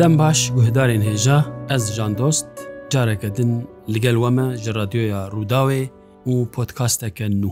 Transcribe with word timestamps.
دەم 0.00 0.16
باش 0.16 0.42
گوهدارên 0.56 1.02
هێژا 1.08 1.40
ez 1.76 1.84
jan 1.96 2.12
dost 2.20 2.48
careke 2.92 3.28
din 3.36 3.50
li 3.92 3.98
gel 4.04 4.16
we 4.22 4.30
me 4.36 4.46
ji 4.62 4.70
radyoya 4.80 5.20
Rûdawê 5.34 5.82
û 6.32 6.34
podkasteke 6.54 7.26
nû. 7.40 7.50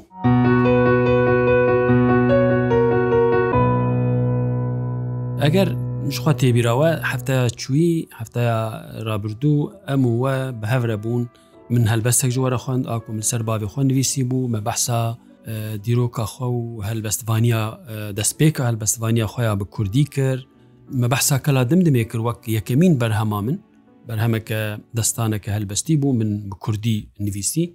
Eger 5.48 5.69
jixwa 6.14 6.32
têbîrawe 6.42 6.91
hefteya 7.11 7.45
çûî 7.61 7.91
hefteya 8.19 8.60
rabirdû 9.09 9.52
em 9.95 10.01
û 10.10 10.12
we 10.24 10.37
bi 10.60 10.66
hevre 10.73 10.96
bûn 11.05 11.23
min 11.70 11.84
helbestek 11.92 12.30
ji 12.34 12.41
were 12.45 12.59
xwend 12.65 12.84
a 12.95 12.98
ku 13.05 13.10
min 13.16 13.24
ser 13.30 13.41
bavê 13.51 13.66
xwe 13.73 13.83
nivîsî 13.88 14.23
bû 14.30 14.38
me 14.52 14.60
behsa 14.69 15.01
dîroka 15.87 16.24
xwe 16.33 16.46
û 16.60 16.62
helbestvaniya 16.88 17.62
destpêka 18.19 18.62
helbestvaniya 18.70 19.27
xweya 19.34 19.52
bi 19.60 19.65
Kurdî 19.65 20.05
kir, 20.05 20.38
مەبحسا 20.91 21.37
کەلا 21.47 21.62
دمدمێ 21.70 22.05
کرد 22.05 22.23
وەک 22.27 22.48
یەکەمین 22.48 22.92
بەرهەما 23.01 23.41
من 23.47 23.59
بەرهەمەکە 24.09 24.60
دەستانەکە 24.98 25.48
هەلبەستی 25.56 25.97
بوو 26.01 26.12
من 26.12 26.51
بە 26.51 26.56
کوردی 26.64 27.09
نویسی 27.20 27.74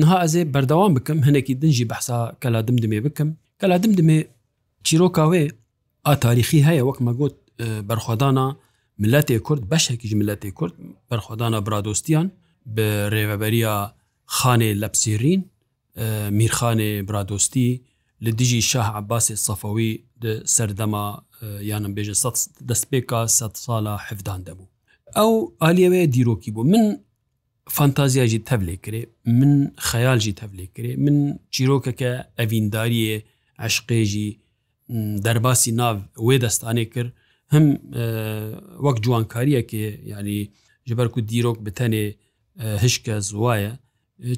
نها 0.00 0.16
ئەزێ 0.26 0.42
بەردەوام 0.54 0.92
بکەم 0.96 1.18
هەنێکی 1.26 1.54
دنجی 1.62 1.86
بەحسا 1.92 2.18
کەلا 2.42 2.60
دمدمێ 2.68 3.00
بکەم 3.06 3.28
کەلا 3.60 3.76
دمدمێ 3.84 4.18
چیرۆکاوێ 4.86 5.44
ئاتاریخی 6.06 6.60
هەیە 6.68 6.82
وەک 6.88 6.98
مەگوت 7.06 7.34
بەرخوادانە 7.88 8.46
ملەتێ 9.02 9.36
کورد 9.46 9.62
بەشێکیش 9.72 10.12
ملەتی 10.20 10.50
کورد 10.58 10.74
بەرخوادانە 11.10 11.58
برادۆستیان 11.66 12.26
بە 12.74 12.86
ڕێوەبەریە 13.12 13.74
خانێ 14.36 14.70
لەپسیرین 14.82 15.40
میرخانێ 16.38 16.90
برادۆستی 17.08 17.70
لە 18.24 18.30
دژی 18.38 18.60
شاه 18.72 18.88
عباسی 18.98 19.34
سەفەوی 19.46 19.90
سەردەما 20.54 21.06
یانم 21.70 21.92
بێژە 21.96 22.14
دەستپێکا 22.68 23.20
سە 23.36 23.46
ساڵە 23.64 23.94
حفدان 24.06 24.40
دەبوو 24.48 24.66
ئەو 25.16 25.32
ئالیەوەیە 25.62 26.06
دیرۆکی 26.14 26.50
بوو 26.54 26.64
من 26.72 26.84
فانتازیاژی 27.76 28.40
تەبلێ 28.48 28.76
کرێ 28.84 29.02
من 29.38 29.52
خەیالژی 29.88 30.34
تەبلێ 30.40 30.66
کرێ 30.74 30.92
من 31.04 31.16
چیرۆکەکە 31.54 32.10
ئەڤینداریە 32.38 33.16
عشقێژی 33.66 34.28
دەرباسی 35.24 35.70
ناو 35.80 35.96
وێ 36.26 36.36
دەستانێ 36.44 36.84
کرد 36.94 37.10
هەم 37.54 37.66
وەک 38.84 38.96
جوانکاریەکێ 39.04 39.86
ینی 40.12 40.40
ژبەرکو 40.88 41.18
دیرۆک 41.30 41.58
بتەنێ 41.66 42.04
هشکە 42.84 43.14
زوایە 43.30 43.72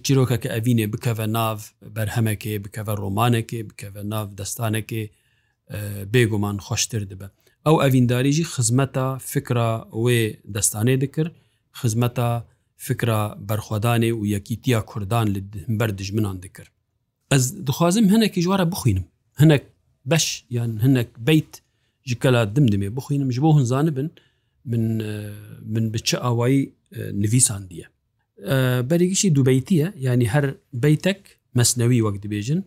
چیرۆکەکە 0.05 0.49
ئەڤینێ 0.55 0.87
بکەوە 0.93 1.27
ناو 1.37 1.55
بەرهەمەکێ 1.97 2.53
بکەوە 2.65 2.93
ڕۆمانەکێ 3.03 3.61
بکەوە 3.69 4.03
ناو 4.13 4.25
دەستانەکێ 4.39 5.05
بێگومان 6.13 6.57
خۆشتر 6.67 7.03
دەبە 7.11 7.29
ئەو 7.67 7.77
ئەڤینداریژی 7.83 8.45
خزمەتە 8.53 9.07
فکرا 9.33 9.71
وێ 10.05 10.21
دەستانێ 10.55 10.97
دەکرد 11.03 11.33
خزمەتە 11.81 12.29
فکرا 12.87 13.23
بەرخوادانێ 13.49 14.11
و 14.19 14.23
یەکیتیا 14.35 14.81
کوردان 14.91 15.27
لە 15.35 15.41
بەر 15.79 15.91
دژمنان 16.01 16.37
دەکرد 16.45 16.71
ئەس 17.33 17.45
دخوازم 17.69 18.05
هەنێکی 18.15 18.41
ژوارە 18.45 18.67
بخوینم 18.73 19.05
هەنێک 19.43 19.65
بەش 20.11 20.27
یان 20.57 20.71
هەنێک 20.85 21.11
بیت 21.29 21.53
ژکەلا 22.11 22.43
دم 22.57 22.67
دمێ 22.73 22.89
بخوینم 22.99 23.29
ژ 23.35 23.37
بۆ 23.45 23.51
هەنزانە 23.59 23.93
بن 23.99 24.09
من 24.71 24.83
من 25.73 25.85
بچە 25.95 26.17
ئاوایی 26.25 26.61
نویسان 27.23 27.63
دیە 27.71 27.87
بەرێکیشی 28.89 29.29
دووبیتیە 29.37 29.89
ینی 30.07 30.29
هەر 30.35 30.45
بیتەک 30.83 31.21
مەسنەوی 31.59 32.01
وەک 32.07 32.17
دەبێژن 32.25 32.61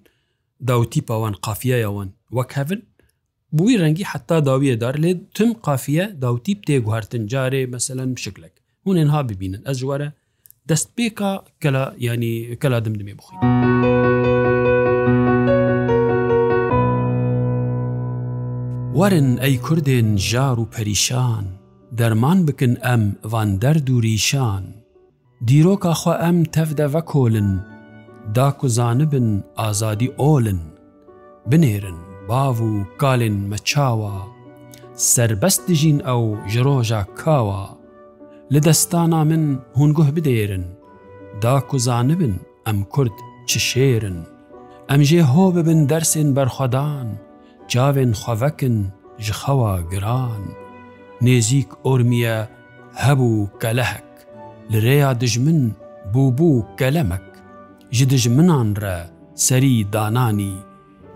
داوتی 0.69 1.01
پاوان 1.07 1.33
قافیە 1.45 1.77
یاوان 1.85 2.09
وەک 2.37 2.51
هەون 2.59 2.81
بووی 3.57 3.75
ڕەنگی 3.81 4.03
حتا 4.11 4.37
داویەدار 4.47 4.95
لێ 5.03 5.11
تم 5.35 5.49
قافە 5.65 6.05
داوتی 6.23 6.55
تێگوهارتن 6.67 7.23
جارێ 7.33 7.63
مەسەەن 7.73 8.11
شکلێک 8.23 8.53
هوێنها 8.85 9.21
ببینن 9.29 9.61
ئە 9.67 9.71
جووارە 9.79 10.09
دەست 10.69 10.87
پێکە 10.95 11.31
کەلا 11.61 11.85
ینی 12.07 12.35
کەلا 12.61 12.79
دمدمێ 12.85 13.13
بخۆین. 13.19 13.41
وەرن 18.97 19.29
ئەی 19.43 19.55
کوردێن 19.65 20.09
ژار 20.29 20.57
و 20.59 20.69
پەریشان 20.73 21.45
دەرمان 21.99 22.39
بکن 22.47 22.73
ئەم 22.85 23.03
وان 23.31 23.49
دەرد 23.63 23.87
و 23.93 23.99
ریشان 24.05 24.65
دیرۆکەخوا 25.47 26.13
ئەم 26.23 26.37
تەفدە 26.55 26.87
وە 26.93 27.01
کۆلن 27.11 27.49
داکوزانە 28.35 29.05
بن 29.13 29.27
ئازادی 29.59 30.09
ئۆلن 30.21 30.61
بنێرن 31.51 31.99
باو 32.29 32.55
و 32.69 32.71
گالین 33.01 33.37
مەچاوە 33.53 34.15
سربەست 35.13 35.61
دژین 35.69 35.97
ئەو 36.09 36.23
ژرۆژە 36.51 37.01
کاوە 37.21 37.63
لە 38.53 38.59
دەستانا 38.67 39.21
من 39.31 39.43
هونگوه 39.77 40.09
بدێرن 40.15 40.65
دا 41.43 41.55
کوزانبن 41.69 42.33
ئەم 42.67 42.75
کورد 42.93 43.13
چ 43.49 43.51
شێرن 43.69 44.17
ئەمژێ 44.89 45.21
هۆ 45.33 45.47
ببن 45.55 45.81
دەرسێن 45.91 46.29
بەرخەدان 46.37 47.07
جاوێن 47.73 48.11
خەڤەکن 48.21 48.75
ji 49.25 49.33
xewa 49.41 49.73
giran 49.91 50.43
nêzik 51.25 51.69
ormiye 51.91 52.37
hebû 53.03 53.31
gelehek 53.63 54.09
li 54.71 54.77
rêya 54.87 55.11
dijmin 55.21 55.61
bûbû 56.13 56.51
gelemek 56.81 57.27
ji 57.97 58.05
dijminan 58.11 58.69
re 58.83 58.97
serî 59.45 59.75
dananî 59.93 60.53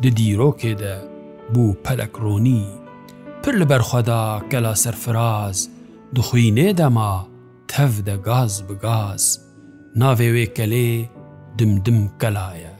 لە 0.01 0.09
دیرۆکێدا 0.17 0.97
بوو 1.53 1.75
پەلەکڕۆنی 1.85 2.63
پر 3.43 3.53
لە 3.61 3.65
بەرخوادا 3.71 4.23
کە 4.51 4.57
لە 4.65 4.73
سەرفراز 4.83 5.59
دخوینێدەما 6.15 7.13
تەفدە 7.71 8.15
گاز 8.27 8.53
بگاز 8.67 9.23
ناوێوێ 9.99 10.45
کەلێ 10.57 10.91
دمدم 11.57 12.01
کەلایە 12.21 12.73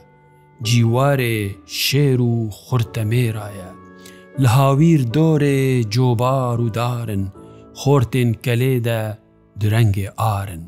جیوارێ 0.66 1.38
شێر 1.84 2.20
و 2.32 2.34
خورتەمێرایە 2.60 3.70
لە 4.42 4.48
هاویر 4.56 5.00
دۆرێ 5.16 5.62
جۆبار 5.94 6.58
و 6.64 6.68
دارن 6.78 7.24
خۆرتێن 7.82 8.30
کەلێدە 8.44 9.02
درەنگێ 9.60 10.08
ئارن 10.20 10.64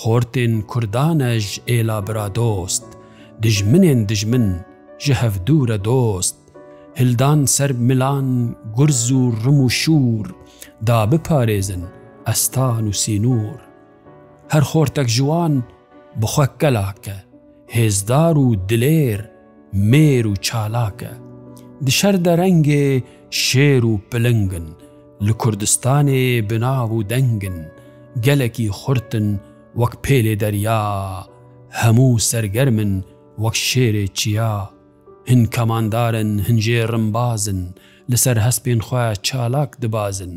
خۆرتێن 0.00 0.54
کوردانەژ 0.70 1.46
ئێلا 1.68 1.98
برادۆست 2.06 2.86
دژمنێن 3.42 4.00
دژمن 4.10 4.46
ji 4.98 5.14
hevdûre 5.14 5.84
dost 5.84 6.36
Hildan 7.00 7.44
ser 7.44 7.72
milan 7.72 8.56
gurz 8.76 9.10
û 9.12 9.22
rim 9.44 9.60
û 9.66 9.68
şûr 9.80 10.26
da 10.86 10.96
biparêzin 11.12 11.82
estan 12.32 12.84
û 12.90 12.94
sînûr 13.02 13.58
Her 14.52 14.62
xortek 14.72 15.08
ji 15.16 15.24
wan 15.30 15.54
bixwe 16.20 16.46
gelake 16.58 17.16
hêzdar 17.76 18.34
û 18.44 18.46
dilêr 18.68 19.20
mêr 19.90 20.24
û 20.32 20.34
çalake 20.46 21.10
Dişer 21.86 22.24
de 22.24 22.30
rengê 22.40 23.02
şêr 23.44 23.82
û 23.92 23.92
pilingin 24.10 24.64
li 25.26 25.30
Kurdistanê 25.42 26.24
binav 26.50 26.90
û 26.98 27.00
dengin 27.12 27.58
gelekî 28.26 28.66
xurtin 28.80 29.40
wek 29.74 29.94
pêlê 30.04 30.34
derya 30.42 30.82
hemû 31.80 32.18
sergermin 32.30 32.92
wek 33.42 33.54
şêrê 33.68 34.06
çiya 34.18 34.70
هن 35.30 35.42
کەماندارن 35.56 36.30
هەنجێ 36.48 36.82
ڕمبازن 36.92 37.62
لەسەر 38.10 38.36
هەسپێن 38.46 38.80
خۆیان 38.86 39.16
چالاک 39.26 39.70
دبازن 39.82 40.34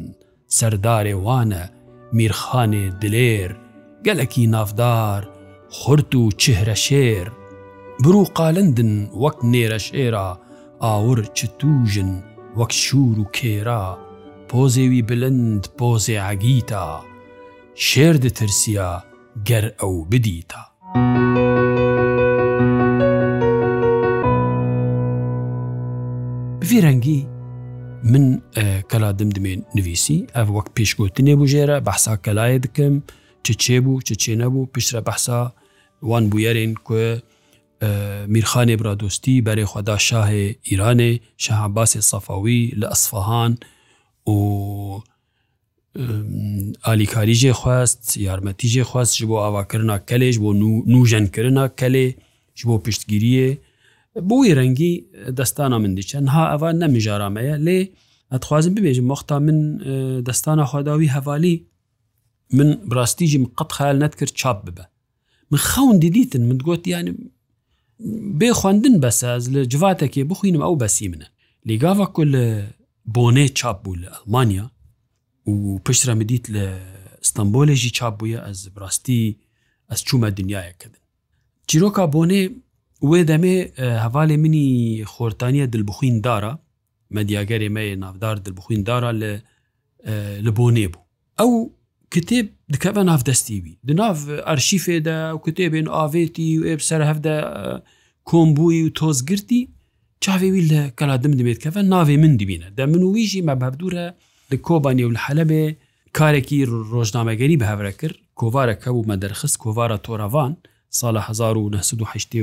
سەردارێ 0.57 1.15
وانە 1.25 1.63
میرخانێ 2.17 2.85
دلێر 3.01 3.51
گەلکی 4.05 4.47
نافدار 4.53 5.21
خورد 5.77 6.11
و 6.21 6.23
چهرە 6.41 6.75
شێر 6.87 7.27
برو 8.03 8.23
قالندن 8.37 8.93
وەک 9.23 9.37
نێرە 9.51 9.79
شێرا 9.87 10.29
ئاور 10.83 11.19
چ 11.37 11.39
توژن 11.59 12.11
وەک 12.57 12.71
شور 12.83 13.17
و 13.23 13.25
کێرا 13.35 13.85
پۆزێوی 14.49 15.01
بلند 15.09 15.63
پۆزێ 15.79 16.17
عگیتا 16.29 16.87
شێر 17.87 18.15
دەترسیە 18.23 18.89
گەر 19.47 19.65
ئەو 19.81 19.95
بدیتە. 20.11 20.61
thank 20.95 21.37
you 21.37 21.48
ڤێرەنگی 26.71 27.19
من 28.11 28.25
کەلا 28.91 29.09
دمدمێن 29.19 29.61
نوویسی 29.77 30.19
ئەف 30.35 30.47
وەک 30.55 30.67
پێشگوتنێ 30.77 31.35
بژێرە 31.41 31.77
بەحسا 31.87 32.13
کەلایە 32.25 32.59
دکەم 32.65 32.93
چ 33.43 33.47
چێبوو 33.63 34.03
چ 34.07 34.09
چێ 34.21 34.33
نەبوو 34.41 34.69
پیشرە 34.73 35.01
بەحسا 35.07 35.41
وان 36.09 36.23
بویەرێن 36.31 36.71
کو 36.87 36.97
میرخانێ 38.33 38.75
برادۆستی 38.81 39.43
بەرێ 39.47 39.65
خدا 39.71 39.97
شاهێ 40.09 40.45
ئیرانێ 40.69 41.11
شەهاباسێ 41.43 42.01
سەفاوی 42.11 42.61
لە 42.81 42.87
ئەسفەهان 42.93 43.53
و 44.33 44.37
ئالیکاریژێ 46.87 47.53
خواست 47.61 48.01
یارمەتیژێ 48.27 48.83
خواست 48.91 49.13
بۆ 49.29 49.35
ئاواکردنا 49.43 49.97
کەلێش 50.09 50.35
بۆ 50.43 50.49
نوژەنکردنا 50.93 51.65
کەلێ 51.79 52.07
بۆ 52.67 52.75
پشتگیریە 52.85 53.49
بۆی 54.29 54.53
ڕەنگی 54.57 54.93
دەستانە 55.37 55.77
من 55.83 55.95
دیچە 55.95 56.19
ها 56.33 56.43
ئەوە 56.51 56.69
نەمیژارامەیە 56.81 57.55
لێ 57.65 57.77
ئەتخوازم 58.31 58.73
ببێژم 58.75 59.05
مختا 59.11 59.39
من 59.47 59.57
دەستانە 60.27 60.63
خواداوی 60.69 61.09
هەوالی 61.15 61.55
من 62.57 62.69
براستیژیم 62.89 63.45
قەت 63.59 63.71
خیال 63.77 63.97
نەتکرد 64.03 64.33
چاپ 64.41 64.59
ببە 64.69 64.83
من 65.51 65.57
خەون 65.59 65.97
دیدیتن 66.03 66.43
من 66.49 66.57
گوت 66.67 66.87
یانی 66.87 67.11
بێ 68.39 68.49
خواندن 68.59 68.95
بەساز 69.03 69.43
لە 69.53 69.59
جواتێکی 69.73 70.23
بخوینم 70.31 70.61
ئەو 70.65 70.75
بەسی 70.83 71.07
منە 71.13 71.27
لیگاوە 71.69 72.05
کل 72.15 72.33
بۆنێ 73.15 73.47
چاپ 73.59 73.77
بوو 73.83 73.95
لە 74.01 74.07
ئەلمانیا 74.15 74.67
و 75.51 75.53
پشترە 75.85 76.13
مدیت 76.19 76.45
لە 76.55 76.63
ئستمبولێژی 77.23 77.91
چاپ 77.97 78.13
بووە 78.19 78.39
ئەس 78.47 78.59
براستی 78.75 79.21
ئەس 79.91 80.01
چوومە 80.07 80.29
دنیاەکەدن 80.39 80.99
چیرۆکا 81.67 82.05
بۆنێ 82.15 82.41
وێ 83.07 83.21
دەمێ 83.31 83.55
هەواڵێ 84.03 84.37
منی 84.43 84.67
خۆرتانیە 85.13 85.65
دلبخوین 85.73 86.15
دارا 86.25 86.53
مەدیاگەری 87.15 87.69
مەیە 87.75 87.95
نافدار 88.03 88.35
دلبخوین 88.45 88.81
دارا 88.89 89.11
لە 89.21 89.31
لە 90.45 90.51
بۆ 90.57 90.65
نێبوو 90.77 91.01
ئەو 91.39 91.51
کتێب 92.13 92.45
دکەە 92.73 92.91
نافدەستیوی 93.09 93.75
دناف 93.87 94.17
ئەرشیفێدا 94.47 95.19
و 95.35 95.39
کتێبێن 95.45 95.87
ئاوێتی 95.95 96.49
و 96.59 96.63
ئێب 96.69 96.81
سەر 96.89 97.01
هەفدە 97.09 97.35
کۆمبووی 98.29 98.83
و 98.85 98.89
تۆزگرتی 98.99 99.61
چاوێوی 100.25 100.63
لە 100.71 100.81
کەلادم 100.99 101.33
دەبێت 101.39 101.59
کەفە 101.63 101.81
ناوێ 101.93 102.15
من 102.23 102.33
دیبینە 102.39 102.67
دە 102.77 102.83
من 102.91 103.01
ویژی 103.15 103.41
مەبەبدورە 103.49 104.07
لە 104.51 104.57
کۆبانیە 104.67 105.05
و 105.07 105.13
لە 105.15 105.19
حەلبێ 105.25 105.63
کارێکی 106.17 106.57
ڕۆژنامەگەری 106.93 107.59
بەهەورە 107.61 107.93
کرد 107.99 108.17
کۆوارە 108.39 108.75
کە 108.81 108.89
بوو 108.93 109.07
مەدەرخست 109.11 109.55
کۆوارە 109.63 109.97
تۆراوان 110.05 110.53
ساڵە 110.97 111.21
1970 111.29 112.41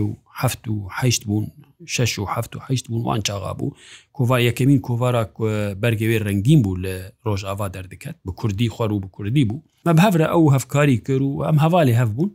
و 0.69 0.89
هەشت 1.01 1.25
بوون 1.31 1.47
6 1.87 2.19
و 2.19 2.27
هەشت 2.71 2.87
بوون 2.91 3.03
وان 3.07 3.21
چاغا 3.29 3.53
بوو 3.61 3.75
کۆڤار 4.15 4.41
یەکەمین 4.45 4.83
کۆڤارە 4.89 5.23
بەرگەوێ 5.83 6.19
ڕنگین 6.27 6.63
بوو 6.63 6.77
لە 6.77 6.95
ڕۆژاوا 7.27 7.69
دەردەکەت 7.77 8.15
بە 8.29 8.33
کوردی 8.37 8.69
خوار 8.69 8.93
و 8.93 9.01
بە 9.01 9.09
کوردی 9.09 9.45
بوو 9.45 9.63
مەب 9.87 9.99
هەورە 10.05 10.27
ئەو 10.35 10.45
هەفکاری 10.55 10.99
کرد 11.07 11.23
و 11.23 11.45
ئەم 11.49 11.59
هەواڵی 11.65 11.99
هەف 12.01 12.11
بوون 12.17 12.31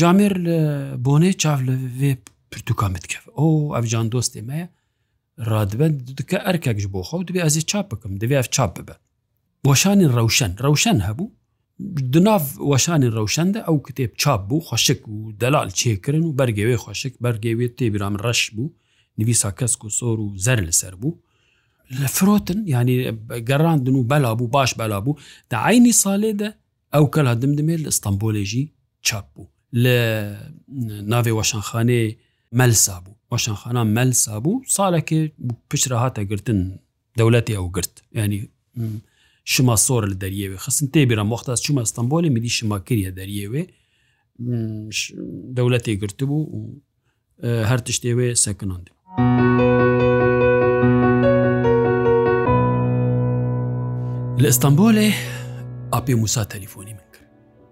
جامێر 0.00 0.34
لە 0.46 0.58
بۆنێ 1.06 1.32
چاف 1.42 1.58
لە 1.68 1.72
وێ 2.00 2.12
پرتوکامتکەف 2.52 3.24
ئەو 3.36 3.72
ئەفجان 3.74 4.06
دۆستێ 4.14 4.40
مەیە 4.48 4.66
ڕادبند 5.50 5.96
دکە 6.18 6.38
ئەرکێکش 6.46 6.86
بۆ 6.92 7.00
خەوت 7.10 7.24
دەبێ 7.28 7.40
ئەزی 7.44 7.62
چاپ 7.70 7.86
بکەم 7.92 8.12
دەبێ 8.22 8.34
ئەف 8.40 8.48
چاپ 8.56 8.70
ببە 8.78 8.94
بۆشانی 9.64 10.06
ڕەوشەن 10.16 10.52
ڕەوشەن 10.64 10.98
هەبوو 11.08 11.28
دناو 12.14 12.42
وەشانی 12.72 13.08
ڕەوشەندە 13.16 13.60
ئەو 13.66 13.76
کتێب 13.86 14.10
چاپ 14.22 14.40
بوو 14.48 14.60
خۆشک 14.68 15.08
و 15.08 15.32
دەلال 15.42 15.68
چێکردن 15.78 16.24
و 16.26 16.36
بەرگەوێ 16.38 16.76
خۆشک 16.84 17.14
بەرگەوێت 17.24 17.72
تێبیرام 17.78 18.14
ڕەش 18.24 18.42
بوو 18.54 18.72
نویسا 19.18 19.50
کەسک 19.58 19.80
و 19.84 19.90
سۆر 19.98 20.18
و 20.24 20.28
زەر 20.44 20.58
لەسەر 20.68 20.94
بوو 21.00 21.14
لە 22.00 22.06
فرۆتن 22.16 22.58
ینی 22.74 22.96
گەڕاندن 23.48 23.96
و 23.98 24.02
بەلا 24.10 24.30
بوو 24.38 24.48
باش 24.56 24.70
بەلا 24.80 24.98
بوو 25.04 25.16
داعینی 25.52 25.92
ساڵێدا 26.02 26.50
ئەو 26.94 27.04
کەلا 27.14 27.32
دمدمێت 27.42 27.80
لە 27.84 27.88
ئستانبولێژی 27.92 28.64
چاپ 29.06 29.26
بوو 29.34 29.46
لە 29.84 29.96
ناوێ 31.12 31.32
وەشانخانێ 31.38 32.02
مەلسا 32.58 32.96
بوو 33.04 33.16
وەشانخانە 33.32 33.82
مەلسا 33.96 34.34
بوو 34.44 34.62
ساڵێکی 34.76 35.20
پشرا 35.70 35.98
هاتە 36.06 36.22
گرتن 36.30 36.60
دەولەتی 37.18 37.54
ئەو 37.58 37.66
گرت 37.76 37.94
ینی 38.18 38.38
شما 39.46 39.76
سۆر 39.76 40.04
لە 40.08 40.14
دەریەوێ 40.14 40.56
خستن 40.58 40.86
تێبیرە 40.90 41.18
مختاز 41.22 41.62
چومە 41.64 41.78
ئەستەمبۆلی 41.84 42.30
میدی 42.34 42.50
شماکریە 42.58 43.10
دەریەوێ 43.20 43.64
دەولەتی 45.56 45.96
گرتبوو 46.02 46.40
و 46.56 46.60
هەر 47.70 47.78
تشتێوێ 47.86 48.30
سەکنند. 48.44 48.86
لە 54.42 54.46
ئەستەمبۆلێ 54.50 55.08
ئاپی 55.92 56.14
موسا 56.20 56.42
تەلیفۆنی 56.52 56.94
من 56.98 57.08
کرد 57.12 57.30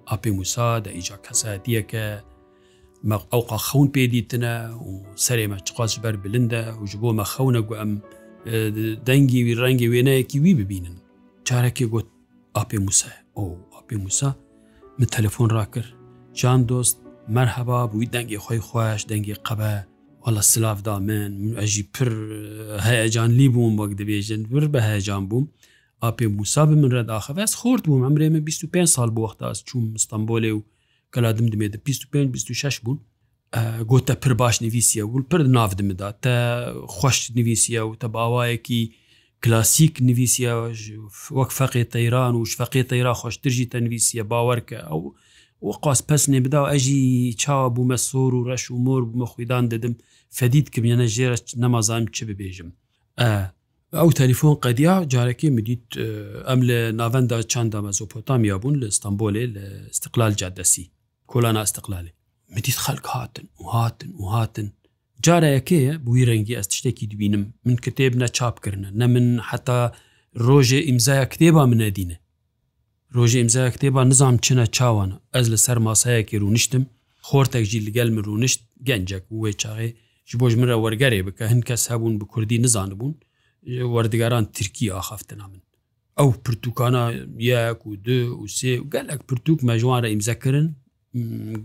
ئاپی 0.08 0.30
موسا 0.38 0.80
دە 0.84 0.88
ئیجا 0.96 1.16
کەساتیە 1.26 1.82
کە 1.90 2.04
ئەوقا 3.32 3.58
خەون 3.68 3.88
پێدیتنە 3.96 4.54
و 4.86 4.90
سەرێمە 5.26 5.58
چقاش 5.66 5.92
بەر 6.02 6.16
بلندە 6.24 6.62
و 6.80 6.86
ژ 6.90 6.92
بۆمە 7.02 7.24
خەونە 7.34 7.60
گو 7.68 7.74
ئەم 7.80 7.92
دەنگی 9.06 9.38
وی 9.46 9.56
ڕەنگی 9.60 9.88
وێنەیەکی 9.92 10.38
وی 10.42 10.54
ببینن 10.60 10.96
جارێکی 11.52 11.86
گوت 11.94 12.08
ئاپی 12.56 12.78
موسە 12.86 13.10
ئەو 13.36 13.48
ئاپی 13.74 13.96
موسا 14.04 14.30
من 14.98 15.08
تەلەفۆن 15.14 15.48
ڕاکرد 15.58 15.90
جان 16.40 16.60
دۆست 16.70 16.96
مەرهەبا 17.34 17.78
بووی 17.90 18.10
دەنگی 18.14 18.40
خۆی 18.44 18.60
خۆش 18.68 19.00
دەنگی 19.10 19.38
قەبە 19.46 19.72
وەڵە 20.24 20.42
سلافدا 20.52 20.94
من 21.08 21.30
من 21.42 21.52
ئەژی 21.60 21.82
پر 21.94 22.10
هەیەجان 22.88 23.30
لی 23.38 23.48
بووم 23.54 23.72
وەک 23.80 23.92
دەبێژن 24.00 24.40
بر 24.52 24.64
بە 24.72 24.80
هەیەجان 24.88 25.22
بووم 25.30 25.44
ئاپی 26.02 26.26
موسا 26.36 26.62
بە 26.68 26.74
من 26.80 26.90
ڕێداخەس 26.94 27.52
خۆرد 27.60 27.82
بووم 27.88 28.02
ئەمرێمە 28.06 28.40
25 28.48 28.84
سال 28.88 29.10
بۆختاس 29.16 29.62
چوم 29.68 29.84
مستمبولێ 29.94 30.50
و 30.56 30.60
کەلادم 31.14 31.46
دمێت 31.52 31.74
25 31.84 32.30
26 32.30 32.80
بوون 32.84 32.98
گۆتە 33.90 34.14
پر 34.24 34.32
باش 34.32 34.62
نویسیە 34.62 35.02
و 35.04 35.22
پر 35.30 35.38
ناف 35.42 35.72
دمدا 35.74 36.10
تە 36.10 36.34
خوش 36.96 37.30
نویسیە 37.36 37.80
و 37.86 37.94
تە 38.00 38.04
باوایەکی 38.14 38.82
کلاسیک 39.44 39.94
نویسیەوە 39.98 40.76
وەک 41.38 41.50
فەقی 41.58 41.84
تەیران 41.94 42.34
و 42.38 42.44
شفەقی 42.52 42.84
تەیرا 42.90 43.14
خۆشترژی 43.20 43.66
تەنویسیە 43.74 44.24
باوەرکە 44.32 44.78
ئەو 44.90 45.00
وە 45.66 45.74
قاس 45.84 46.00
پەس 46.08 46.22
نێبدا 46.32 46.62
ئەژی 46.72 47.02
چاوە 47.42 47.68
بوومە 47.74 47.98
سۆر 48.08 48.32
و 48.34 48.46
ڕەش 48.48 48.64
و 48.70 48.76
مۆر 48.86 49.02
بوومە 49.08 49.26
خۆیدان 49.32 49.64
دەدم 49.72 49.94
فەدید 50.38 50.66
کەم 50.74 50.84
یەنە 50.92 51.06
ژێرە 51.14 51.38
نەمازانم 51.62 52.08
چ 52.16 52.18
ببێژم 52.28 52.68
ئەو 53.98 54.10
تەلیفۆن 54.20 54.54
قەدیا 54.64 54.94
جارێکی 55.12 55.50
مدیت 55.58 55.84
ئەم 56.48 56.60
لە 56.68 56.78
ناوەندا 57.00 57.38
چنددا 57.52 57.80
مەزۆپۆتامیا 57.86 58.56
بوون 58.62 58.74
لە 58.82 58.86
ئستانبولێ 58.92 59.44
لە 59.54 59.62
استقلال 59.94 60.32
جادەسی 60.40 60.84
کۆلانا 61.32 61.60
استقلالێ 61.66 62.12
مدیت 62.56 62.78
خەلک 62.84 63.04
هاتن 63.14 63.46
و 63.60 63.62
هاتن 63.74 64.10
و 64.20 64.24
هاتن 64.34 64.68
جارەکەیە 65.26 65.92
بووی 66.04 66.26
ڕەنگی 66.28 66.56
ئەس 66.58 66.68
شتێکی 66.78 67.06
دوبینم 67.10 67.42
من 67.66 67.76
کتێب 67.84 68.14
نە 68.22 68.26
چاپکردە 68.36 68.88
نە 69.00 69.06
من 69.14 69.26
حتا 69.48 69.80
ڕۆژێ 70.46 70.80
ئیمزایە 70.88 71.24
کتێبا 71.32 71.62
منەدینە 71.72 72.16
ڕۆژێ 73.16 73.38
ئیمزای 73.42 73.70
کتێبا 73.74 74.02
نزانام 74.10 74.36
چنە 74.44 74.64
چاوانە 74.76 75.16
ئەس 75.34 75.46
لە 75.52 75.58
سەر 75.64 75.78
ماسایەکی 75.86 76.40
ڕوونشتم 76.42 76.84
خۆرتەکژی 77.28 77.84
لەگەل 77.86 78.08
من 78.14 78.22
ڕوونشت 78.28 78.60
گەنجێک 78.88 79.24
وێ 79.42 79.50
چاغێ 79.62 79.88
ji 80.28 80.34
بۆژ 80.40 80.52
مرە 80.60 80.76
وەرگەرێ 80.84 81.20
بکە 81.26 81.44
هەند 81.52 81.62
کەس 81.68 81.82
هەبوون 81.92 82.14
بە 82.20 82.26
کوردی 82.32 82.58
نزانە 82.64 82.94
بوون 83.00 83.14
وەردگاران 83.94 84.44
ترکی 84.56 84.86
ئاخافتنا 84.94 85.46
من 85.52 85.60
ئەو 86.18 86.28
پرتوکانە 86.44 87.02
یەک 87.52 87.80
و 87.86 87.90
دو 88.06 88.18
و 88.42 88.46
سێ 88.58 88.72
و 88.82 88.86
گەلک 88.94 89.20
پرتوک 89.28 89.58
مەژوانە 89.68 90.08
ئیمزەکردن 90.12 90.68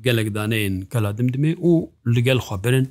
gelek 0.06 0.28
daneyên 0.38 0.76
kela 0.92 1.12
dimdimê 1.18 1.52
û 1.70 1.72
li 2.14 2.22
gel 2.28 2.40
xwabirin 2.48 2.88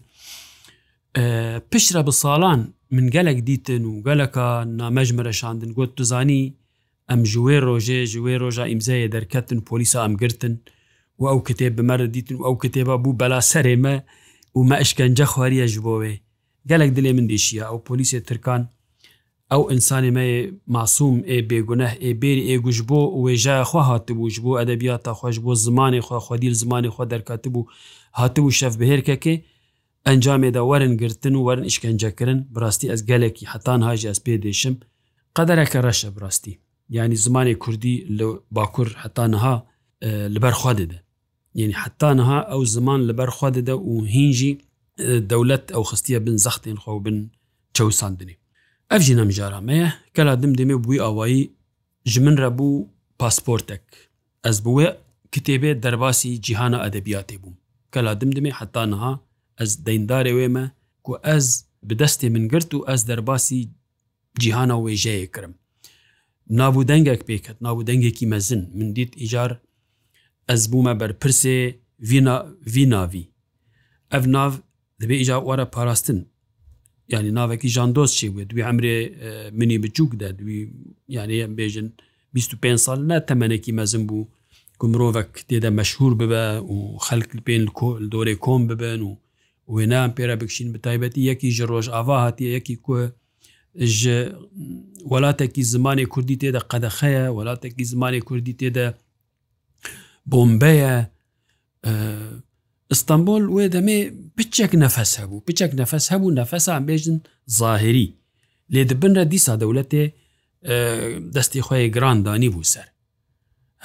پشرە 1.73 2.03
بە 2.07 2.13
ساڵان 2.23 2.61
من 2.97 3.07
گەلک 3.15 3.37
دیتن 3.49 3.83
و 3.85 3.93
گەلەکە 4.07 4.47
نامەژمەرەشاندن 4.79 5.71
گوت 5.77 5.91
دزانی 5.99 6.43
ئەم 7.11 7.21
ژوێ 7.33 7.57
ڕۆژێ 7.67 8.01
ژوێ 8.13 8.35
ڕۆژە 8.43 8.65
ئیمزایە 8.71 9.09
دەرکەتن 9.15 9.59
پۆلیسا 9.69 9.99
ئەمگرتن 10.05 10.55
و 11.21 11.23
ئەو 11.31 11.39
کتێب 11.49 11.73
بمەرە 11.79 12.07
دیتن 12.15 12.37
و 12.39 12.43
ئەو 12.47 12.57
کتێبە 12.63 12.95
بوو 13.03 13.19
بەلا 13.21 13.41
سەرێمە 13.53 13.95
ومە 14.59 14.77
ئەشکەنجە 14.83 15.25
خواریە 15.33 15.67
ژ 15.73 15.75
بۆوێ 15.87 16.15
گەلک 16.71 16.91
دلێ 16.97 17.13
من 17.19 17.27
دیشیە 17.31 17.65
ئەو 17.71 17.79
پۆلیسێ 17.89 18.19
ترکان 18.29 18.63
ئەو 19.53 19.63
ئینسانی 19.71 20.11
مە 20.17 20.25
ماسووم 20.75 21.17
ئێ 21.31 21.39
بێگونەه 21.51 21.91
ئێ 22.05 22.11
بێری 22.21 22.47
ئێگوش 22.51 22.79
بۆ 22.89 23.01
وێژای 23.25 23.65
خوا 23.69 23.83
هاتبووش 23.91 24.37
بۆ 24.45 24.51
ئەدەبیاتە 24.61 25.13
خۆش 25.19 25.37
بۆ 25.45 25.53
زمانی 25.65 26.01
خوا 26.07 26.19
خودیل 26.27 26.55
زمانی 26.63 26.91
خۆ 26.95 27.03
دەرکات 27.13 27.43
بوو 27.55 27.65
هاتبوو 28.19 28.57
شەف 28.59 28.75
بهێرکەکەی 28.81 29.39
ئەنجامێدا 30.11 30.63
وەرن 30.71 30.93
گرتن 31.01 31.35
و 31.37 31.45
وەرن 31.47 31.65
ئیشکەنجەکردن 31.69 32.39
بڕاستی 32.55 32.91
ئەس 32.93 33.01
گەلێکی 33.11 33.45
هەتان 33.53 33.81
هاژ 33.87 34.01
ئەس 34.11 34.19
پێ 34.25 34.35
دێشم 34.45 34.75
قەدەرەکە 35.37 35.79
ڕەشە 35.87 36.09
بڕاستی 36.17 36.55
ینی 36.99 37.17
زمانی 37.25 37.55
کوردی 37.63 37.97
لە 38.19 38.27
باکوور 38.57 38.89
هەتانەها 39.03 39.55
لەبەرخوا 40.35 40.73
دەدە 40.81 40.99
یعنی 41.61 41.75
حتانەها 41.83 42.39
ئەو 42.53 42.63
زمان 42.75 43.01
لەبەرخوا 43.09 43.49
دەدە 43.57 43.75
و 43.91 43.95
هینجی 44.15 44.53
دەولەت 45.31 45.65
ئەو 45.75 45.83
خستیە 45.91 46.19
بن 46.27 46.37
زەختێن 46.45 46.79
خۆ 46.83 46.91
بن 47.07 47.17
چەساندنی 47.77 48.37
ئەفژی 48.91 49.15
نەمجارامەیە 49.21 49.89
کەلا 50.17 50.35
دم 50.43 50.53
دەمێ 50.61 50.77
بووی 50.85 51.03
ئاوایی 51.05 51.43
ژ 52.11 52.15
منرە 52.25 52.51
بوو 52.59 52.87
پاسپۆرتێک 53.21 53.87
ئەس 54.47 54.59
بووە 54.65 54.89
کتێبێ 55.35 55.71
دەرباسی 55.85 56.31
جیهانە 56.47 56.79
ئەدەبیاتێ 56.85 57.37
بووم 57.43 57.55
کەلا 57.93 58.13
دم 58.21 58.31
دەمێ 58.37 58.53
حتانەها 58.59 59.13
ئەس 59.63 59.73
دەیندارێ 59.87 60.33
وێمە 60.39 60.65
کو 61.05 61.13
ئەس 61.27 61.47
بدەستێ 61.89 62.29
من 62.35 62.45
گرت 62.53 62.71
و 62.75 62.79
ئەس 62.89 63.03
دەرباسی 63.09 63.61
جیهانە 64.43 64.77
وێژەیە 64.85 65.27
کرم 65.35 65.55
نابوو 66.61 66.89
دەنگێک 66.91 67.21
پێکەت 67.29 67.57
نابوو 67.67 67.87
دەنگێکی 67.89 68.27
مەزن 68.33 68.63
من 68.79 68.89
دیت 68.97 69.13
ئیجار 69.23 69.51
ئەس 70.51 70.63
بوومە 70.71 70.93
بەرپرسێ 71.01 71.59
ڤناوی 72.77 73.25
ئەف 74.13 74.25
ناو 74.37 74.51
دەبێ 75.01 75.17
ئیجا 75.21 75.37
وەرە 75.49 75.67
پاراستن 75.75 76.19
ینی 77.13 77.31
ناوێکی 77.39 77.69
ژاندۆز 77.77 78.11
چی 78.19 78.29
بێت 78.35 78.49
دوی 78.51 78.63
ئەمرێ 78.69 78.97
منی 79.59 79.79
بچووک 79.85 80.11
دە 80.21 80.29
دوی 80.39 80.59
یانەیە 81.17 81.47
بێژن 81.59 81.89
25 82.33 82.79
سال 82.87 82.99
نە 83.11 83.17
تەمەەنێکی 83.29 83.73
مەزم 83.79 84.03
بوو 84.09 84.25
کو 84.79 84.85
مرۆڤک 84.93 85.31
تێدە 85.49 85.71
مەشهور 85.79 86.13
ببە 86.21 86.45
و 86.73 86.99
خەلک 87.07 87.31
پێین 87.47 87.65
دۆرێ 88.13 88.35
کۆم 88.45 88.63
ببن 88.71 89.01
و 89.09 89.13
وێنام 89.75 90.11
پێرە 90.17 90.37
بکشین 90.41 90.69
بە 90.75 90.79
تایبەتی 90.87 91.21
یەکی 91.31 91.51
ژە 91.57 91.65
ڕۆژ 91.71 91.87
ئاوا 91.95 92.17
هاتی 92.25 92.47
یەکی 92.57 92.77
کوە 92.85 93.01
ji 94.01 94.15
وڵاتێکی 95.11 95.63
زمانی 95.73 96.07
کوردی 96.13 96.37
تێدا 96.43 96.61
قەدەخەیە 96.71 97.25
وڵاتێکی 97.37 97.85
زمانی 97.93 98.21
کوردی 98.29 98.55
تێدا 98.61 98.87
بۆمبەیە 100.31 100.95
ئستانبول 102.93 103.45
وێ 103.57 103.67
دەمێ 103.75 103.99
بچێک 104.37 104.73
نەفەس 104.85 105.11
هەبوو 105.21 105.45
بچێک 105.47 105.73
نەفەس 105.81 106.05
هەبوو 106.13 106.37
نەفەسان 106.41 106.83
بێژن 106.89 107.19
ظاهری 107.61 108.09
لێ 108.73 108.83
دبنرە 108.91 109.25
دیسا 109.33 109.55
دەولەتێ 109.63 110.05
دەستی 111.35 111.63
خۆی 111.67 111.91
گراندانی 111.95 112.51
بوو 112.55 112.69
سەر 112.73 112.87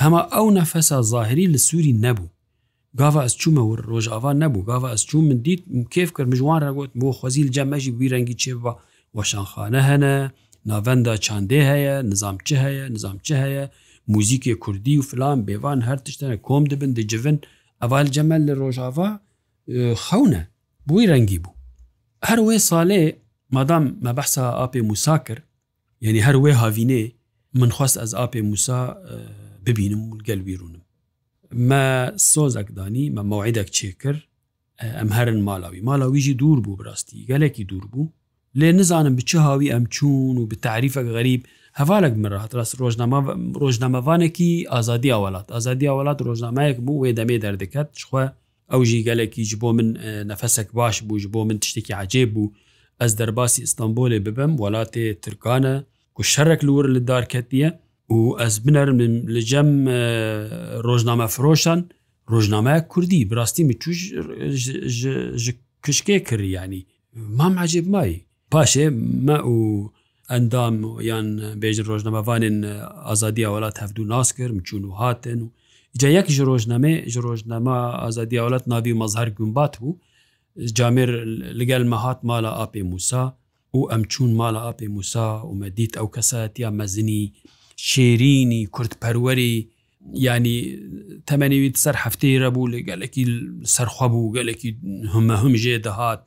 هەمە 0.02 0.22
ئەو 0.34 0.48
نەفەسە 0.60 0.98
ظاهری 1.14 1.46
لە 1.54 1.60
سووری 1.68 1.94
نەبوو 2.06 2.30
گاوا 3.00 3.20
ئەس 3.26 3.34
چوومەور 3.42 3.78
ڕۆژاوا 3.90 4.32
نەبوو 4.44 4.64
گاوا 4.70 4.88
ئەس 4.94 5.04
چوو 5.10 5.22
من 5.30 5.38
دیت 5.46 5.62
کێف 5.94 6.10
کرد 6.16 6.28
مژوان 6.34 6.62
ڕگوت 6.70 6.92
بۆ 7.02 7.10
خۆزیل 7.20 7.48
جەمەژی 7.56 7.94
بیرەنگی 8.00 8.36
چێ 8.42 8.54
بە 8.64 8.72
وەشانخانە 9.18 9.82
هەنە 9.90 10.14
ناڤەندا 10.70 11.14
چاندێ 11.26 11.62
هەیە 11.72 11.96
نظام 12.12 12.36
چه 12.48 12.56
هەیە 12.64 12.86
نظام 12.96 13.18
چه 13.26 13.34
هەیە 13.44 13.64
موزیکی 14.14 14.54
کوردی 14.64 14.98
و 14.98 15.02
فلان 15.10 15.38
بێوان 15.48 15.80
هەر 15.88 16.00
تشتەنە 16.06 16.38
کۆم 16.48 16.64
دەبن 16.72 16.92
دەجیڤن 16.98 17.38
ئەوال 17.82 18.08
جەمەل 18.16 18.42
لە 18.50 18.54
ڕۆژاوا 18.62 19.10
خەونە 20.06 20.42
بووی 20.88 21.08
رەنگی 21.12 21.40
بوو 21.44 21.58
هەر 22.28 22.40
وێ 22.46 22.58
ساڵێ 22.70 23.04
مادام 23.56 23.84
مەبحسا 24.06 24.44
ئاپێ 24.60 24.82
موسا 24.90 25.16
کرد 25.18 25.44
یعنی 26.02 26.22
هەر 26.26 26.36
وێ 26.44 26.54
هاوینێ 26.62 27.04
من 27.60 27.70
خواست 27.76 27.96
ئەس 28.02 28.12
ئاپێ 28.20 28.42
موسا 28.52 28.80
ببینم 29.66 30.02
گەلویرونم 30.28 30.81
مە 31.70 31.84
سۆزێک 32.32 32.68
دانی 32.78 33.06
مە 33.16 33.22
ماوعدێک 33.30 33.68
چێکرد 33.78 34.22
ئەم 34.98 35.10
هەرن 35.18 35.40
ماڵاوی 35.48 35.86
ماڵاویژی 35.90 36.38
دوور 36.42 36.60
بوو 36.66 36.78
بڕاستی 36.80 37.26
گەلێکی 37.32 37.64
دوور 37.70 37.86
بوو 37.92 38.12
لێ 38.60 38.70
نزانم 38.80 39.16
بچه 39.20 39.40
هاوی 39.48 39.72
ئەم 39.74 39.84
چوون 39.96 40.36
و 40.38 40.50
بتعریفە 40.52 41.02
غەریب 41.16 41.42
هەوالێک 41.80 42.14
مرات 42.24 42.52
ڕاست 42.58 42.74
ڕۆژنامەوانێکی 43.62 44.52
ئازادی 44.74 45.12
وڵات 45.24 45.48
ئازادی 45.56 45.88
وڵات 45.98 46.20
ڕۆژنامەیەک 46.28 46.78
بوو 46.86 47.02
وێ 47.04 47.12
دەمێ 47.20 47.38
دەردەکەت 47.44 47.88
شخوا 48.02 48.24
ئەوژی 48.72 49.02
گەلێکیش 49.08 49.52
بۆ 49.62 49.70
من 49.78 49.88
نەفەسێک 50.32 50.70
باش 50.78 50.96
بوو 51.08 51.30
بۆ 51.34 51.40
من 51.50 51.58
تشتێکی 51.64 51.94
عجێب 52.02 52.30
بوو 52.36 52.54
ئەس 53.02 53.12
دەرباسی 53.20 53.62
ئستانبولێ 53.68 54.20
ببم 54.26 54.52
وڵاتێ 54.62 55.06
ترکانە 55.24 55.74
و 56.20 56.24
شەرێک 56.34 56.62
لور 56.68 56.86
لە 56.96 57.00
دارکەتیە 57.10 57.70
و 58.16 58.20
ez 58.46 58.54
binêrim 58.66 58.98
li 59.36 59.44
cem 59.50 59.70
rojname 60.88 61.28
firoşan 61.36 61.80
rojname 62.32 62.76
Kurdî 62.90 63.20
birastî 63.32 63.64
mi 63.66 63.74
çû 63.82 63.92
ji 65.44 65.52
kişkê 65.86 66.18
kir 66.30 66.40
yanî 66.58 66.82
mam 67.40 67.54
hecib 67.62 67.86
mayî 67.96 68.18
paşê 68.52 68.86
me 69.28 69.38
û 69.56 69.58
endam 70.38 70.76
yan 71.12 71.26
bêjin 71.62 71.86
rojnamevanên 71.92 72.58
azadiya 73.14 73.50
welat 73.54 73.78
hevdû 73.84 74.04
nas 74.10 74.32
kirim 74.38 74.60
çûn 74.68 74.84
û 74.90 74.92
hatin 75.02 75.40
û 75.46 75.48
ca 76.00 76.10
yek 76.18 76.28
ji 76.36 76.44
rojname 76.52 76.94
ji 77.14 77.20
rojnema 77.28 77.78
azadiya 78.08 78.44
welat 78.46 78.68
navî 78.72 78.94
mezher 78.94 79.28
gumbat 79.38 79.74
bû 79.82 79.90
camir 80.78 81.10
li 81.60 81.66
gel 81.66 81.84
me 81.84 81.96
hat 81.96 82.24
mala 82.24 82.52
apê 82.64 82.84
Musa 82.84 83.24
û 83.74 83.80
em 83.96 84.04
çûn 84.04 84.32
mala 84.34 84.60
apê 84.72 84.88
Musa 84.88 85.26
û 85.50 85.52
me 85.60 85.68
dît 85.78 85.94
ew 85.98 86.08
kesetiya 86.16 86.72
mezinî 86.72 87.22
شێرینی 87.90 88.62
کورتپەروەری 88.76 89.56
ینی 90.28 90.58
تەمەنیویت 91.30 91.76
سەر 91.84 91.96
هەفتەی 92.04 92.40
ڕەبوو 92.44 92.72
لە 92.74 92.80
گەلکی 92.90 93.24
سەرخوا 93.76 94.08
بوو 94.14 94.34
گەلکی 94.38 94.70
هەمە 95.14 95.36
هەمژێ 95.44 95.76
دەهات 95.88 96.22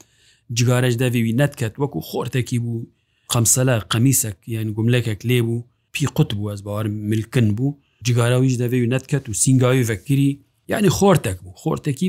جگارش 0.56 0.94
دەویوی 1.02 1.34
نەتکەت 1.40 1.74
وەکو 1.82 2.00
خۆرتێکی 2.10 2.58
بوو 2.64 2.86
خەمسەلە 3.32 3.76
قەمیسەك 3.92 4.38
یان 4.54 4.68
گوملەکێک 4.76 5.20
لێ 5.30 5.40
بوو 5.46 5.64
پی 5.94 6.04
قوت 6.16 6.30
بوو 6.36 6.50
ئەس 6.52 6.60
باوار 6.66 6.86
ملکن 7.10 7.48
بوو 7.56 7.76
جگارەویش 8.06 8.54
دەوێوی 8.62 8.88
نەتکەت 8.94 9.24
و 9.28 9.32
سینگاوی 9.42 9.82
ڤکری 9.90 10.30
یعنی 10.72 10.90
خۆرتێک 10.98 11.38
بوو 11.44 11.54
خۆرتێکی 11.62 12.08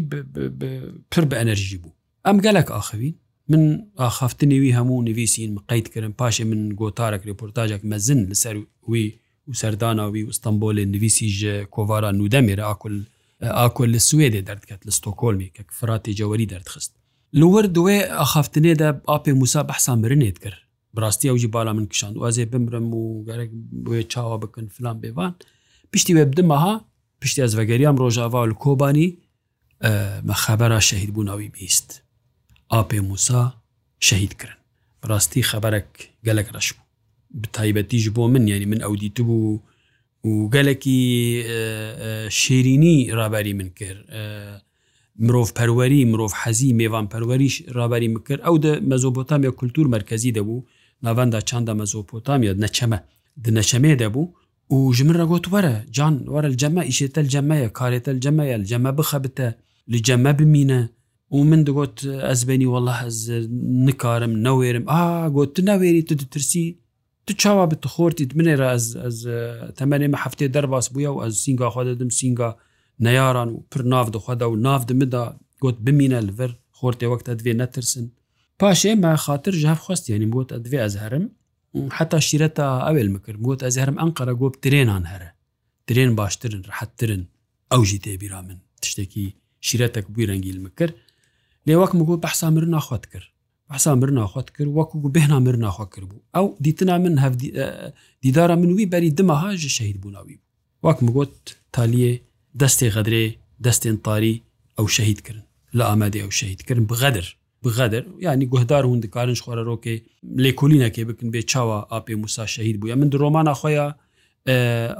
پر 1.11 1.21
بە 1.29 1.35
ئەنەرژی 1.39 1.77
بوو 1.83 1.93
ئەم 2.25 2.37
گەلک 2.45 2.67
ئاخەوین 2.75 3.15
من 3.51 3.61
ئاخافتنیوی 4.01 4.75
هەموو 4.77 5.03
نویسین 5.09 5.53
مقیت 5.57 5.87
کردم 5.93 6.13
پاشێ 6.21 6.43
من 6.51 6.61
گۆتارێک 6.79 7.23
ریپۆرتاژێک 7.31 7.81
مەزن 7.91 8.21
لەسەر 8.31 8.55
وی 8.91 9.03
و 9.47 9.53
سەرداناوی 9.61 10.23
ئوستمبولێ 10.27 10.85
نوویسیژە 10.93 11.53
کۆوارە 11.73 12.11
نودەمێرە 12.19 12.63
ئاکل 12.69 12.95
ئاکل 13.59 13.89
لە 13.95 14.01
سوێدێ 14.09 14.41
دەردکات 14.47 14.81
لە 14.87 14.91
ستۆکۆلمی 14.97 15.51
کە 15.55 15.61
فراتی 15.79 16.13
جەوەری 16.19 16.49
دەردخست 16.53 16.91
لەوەەر 17.39 17.65
دوێ 17.75 17.97
ئاخافتنێدا 18.19 18.89
ئاپێ 19.09 19.31
موسا 19.39 19.61
بەحسا 19.69 19.93
مرنێت 20.01 20.37
کرد 20.43 20.59
ڕاستی 21.03 21.29
ئەوجی 21.29 21.47
بالا 21.55 21.73
من 21.77 21.85
کشان 21.91 22.13
وازێ 22.21 22.45
بمرم 22.51 22.87
و 22.99 23.03
گەرەک 23.27 23.51
بێ 23.85 24.01
چاوە 24.13 24.37
بکن 24.43 24.65
فلان 24.75 24.97
بێوان 25.03 25.33
پشتی 25.91 26.13
وێ 26.15 26.23
بدمەها 26.31 26.75
پشتی 27.21 27.41
ئەس 27.45 27.53
بەگەریام 27.59 27.95
ڕۆژاواول 28.01 28.51
کۆبانی 28.63 29.09
مەخەبەرە 30.29 30.79
شەهید 30.89 31.11
بووناوی 31.15 31.49
بیست 31.57 31.89
ئاپێ 32.73 32.99
موسا 33.09 33.43
شەهید 34.07 34.33
کردن 34.39 34.61
ڕاستی 35.09 35.41
خەبەرەك 35.51 35.89
گەلک 36.27 36.47
ڕەش 36.55 36.69
بوو 36.73 36.85
تایبەتیش 37.54 38.06
بۆ 38.15 38.24
من 38.34 38.48
یعنی 38.48 38.65
من 38.65 38.80
ئەو 38.86 39.00
دیت 39.01 39.22
بوو 39.27 39.60
و 40.30 40.50
گەلێکی 40.56 41.00
شیرینی 42.39 42.98
ڕاباری 43.18 43.54
من 43.60 43.70
کرد 43.80 44.01
مرۆڤ 45.25 45.50
پەروەری 45.58 46.01
مرۆڤ 46.12 46.32
حەزی 46.42 46.74
میێوان 46.80 47.06
پەروەریش 47.13 47.56
ڕاباری 47.77 48.08
مکرد 48.15 48.42
ئەو 48.46 48.56
دە 48.65 48.72
مەزۆپۆتامیا 48.92 49.50
کولتور 49.60 49.88
مرکزی 49.96 50.32
دەبوو 50.38 50.63
ناواندا 51.06 51.39
چنددە 51.50 51.74
مەزۆپۆتامیا 51.80 52.54
نەچەمە 52.63 53.00
دنەچەمێ 53.46 53.94
دەبوو 54.04 54.27
و 54.74 54.94
ژمن 54.98 55.15
ڕگوت 55.22 55.46
وەرە 55.54 55.74
جان 55.96 56.15
وەرە 56.34 56.50
جەمە 56.62 56.82
ئیشێتە 56.89 57.22
جەمەیە 57.34 57.70
کارێتە 57.80 58.12
جەمەیە 58.24 58.58
جەمە 58.72 58.92
بخەبتە 58.98 59.48
لە 59.92 59.98
جەمە 60.08 60.32
بمینە 60.39 60.82
و 61.32 61.44
من 61.51 61.62
دەگوت 61.68 61.96
ئەزبێنی 62.30 62.68
وەله 62.74 62.98
نکارم 63.86 64.34
نەوێرم 64.46 64.86
ئا 64.92 65.04
گوت 65.36 65.56
نەوێری 65.70 66.01
تو 66.08 66.13
دەترسی 66.22 66.65
تو 67.25 67.34
چاوا 67.38 67.65
بتخۆرتیت 67.74 68.32
منێرە 68.38 68.72
تەمەێمە 69.79 70.17
هەفتێ 70.25 70.48
دەرباس 70.55 70.88
بووە 70.94 71.10
و 71.13 71.22
ئەز 71.24 71.34
سینگاخوا 71.44 71.82
دەدم 71.89 72.10
سینگا 72.20 72.51
نەیاران 73.05 73.50
و 73.51 73.63
پر 73.72 73.82
ناف 73.94 74.08
دخوادا 74.13 74.48
و 74.51 74.55
ناف 74.65 74.82
دمدا 74.89 75.24
گوت 75.63 75.77
بمینە 75.86 76.20
لەڤەر 76.27 76.51
خۆرتێ 76.79 77.05
وەکتە 77.12 77.32
دوێ 77.39 77.53
نەترسن 77.62 78.05
پاش 78.60 78.79
ئێمە 78.88 79.12
خاطر 79.25 79.51
ژاف 79.63 79.79
خواست 79.86 80.05
یعنی 80.10 80.25
بۆت 80.34 80.50
دوێ 80.65 80.77
ئەز 80.84 80.94
هەرم 81.03 81.25
حتا 81.98 82.17
شیرەتە 82.27 82.65
ئەوێل 82.86 83.10
مکرد 83.15 83.39
بۆت 83.46 83.60
ئەز 83.65 83.75
هەرم 83.82 83.96
ئەنقەرە 84.01 84.34
گۆب 84.41 84.53
ترێنان 84.63 85.03
هەرە 85.12 85.29
ترێن 85.89 86.12
باشترن 86.20 86.62
ڕحتترن 86.70 87.24
ئەو 87.72 87.82
ژی 87.89 88.00
تێبیرا 88.05 88.41
من 88.48 88.58
تشتێکی 88.84 89.25
شیرەتێک 89.67 90.05
بووی 90.12 90.27
ڕەنگیل 90.29 90.58
مکرد 90.65 90.96
لێ 91.67 91.75
وەک 91.82 91.91
مگو 92.00 92.15
بەحسامر 92.24 92.65
ناخوات 92.75 93.05
کرد 93.12 93.29
عسا 93.69 93.93
مر 94.00 94.12
ناخوات 94.17 94.50
کرد 94.57 94.67
وەکو 94.79 94.95
بهنا 95.17 95.38
مر 95.45 95.55
ناخوا 95.62 95.86
کرد 95.93 96.10
بوو 96.10 96.24
ئەو 96.38 96.50
دیتنا 96.65 96.98
من 97.05 97.17
هەف 97.24 97.38
دیدارە 98.24 98.55
من 98.63 98.72
وی 98.77 98.89
بەری 98.93 99.12
دمەها 99.22 99.57
ji 99.63 99.69
شەید 99.77 99.98
بووناوی 100.01 100.38
بوو 100.81 100.91
وەک 100.91 101.00
مگوت 101.07 101.55
تالیە 101.77 102.13
دەستێ 102.62 102.88
غەدرێ 102.95 103.27
دەستێن 103.67 103.98
تاری 104.03 104.43
ئەو 104.77 104.88
شەهیدکردن 104.95 105.45
لە 105.77 105.84
ئامادە 105.89 106.19
ئەو 106.25 106.31
شەهیدکردن 106.39 106.86
بغەدر 106.91 107.25
بغەدر 107.67 108.03
ینی 108.25 108.45
گوهدار 108.55 108.84
هون 108.89 109.00
دکارن 109.05 109.36
خۆرەۆکێ 109.43 109.95
لێکۆلینەکێ 110.43 111.03
بکن 111.10 111.27
بێ 111.36 111.41
چاوە 111.53 111.77
ئاپێ 111.91 112.15
موسا 112.24 112.45
شەهید 112.57 112.77
بووە 112.84 112.95
من 113.01 113.10
درۆمانە 113.15 113.53
خۆیان 113.60 113.93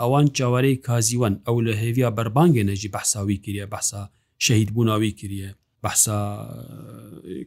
ئەوان 0.04 0.26
چاوارەی 0.38 0.76
کازیوان 0.90 1.36
ئەو 1.48 1.58
لە 1.68 1.74
هێویا 1.84 2.10
بەربانگە 2.18 2.64
نەژی 2.72 2.92
بەحساوی 2.96 3.42
کریە 3.46 3.66
بەسا 3.76 4.04
شەهید 4.48 4.70
بووناوی 4.76 5.12
کریە 5.22 5.52
بەسا 5.86 6.18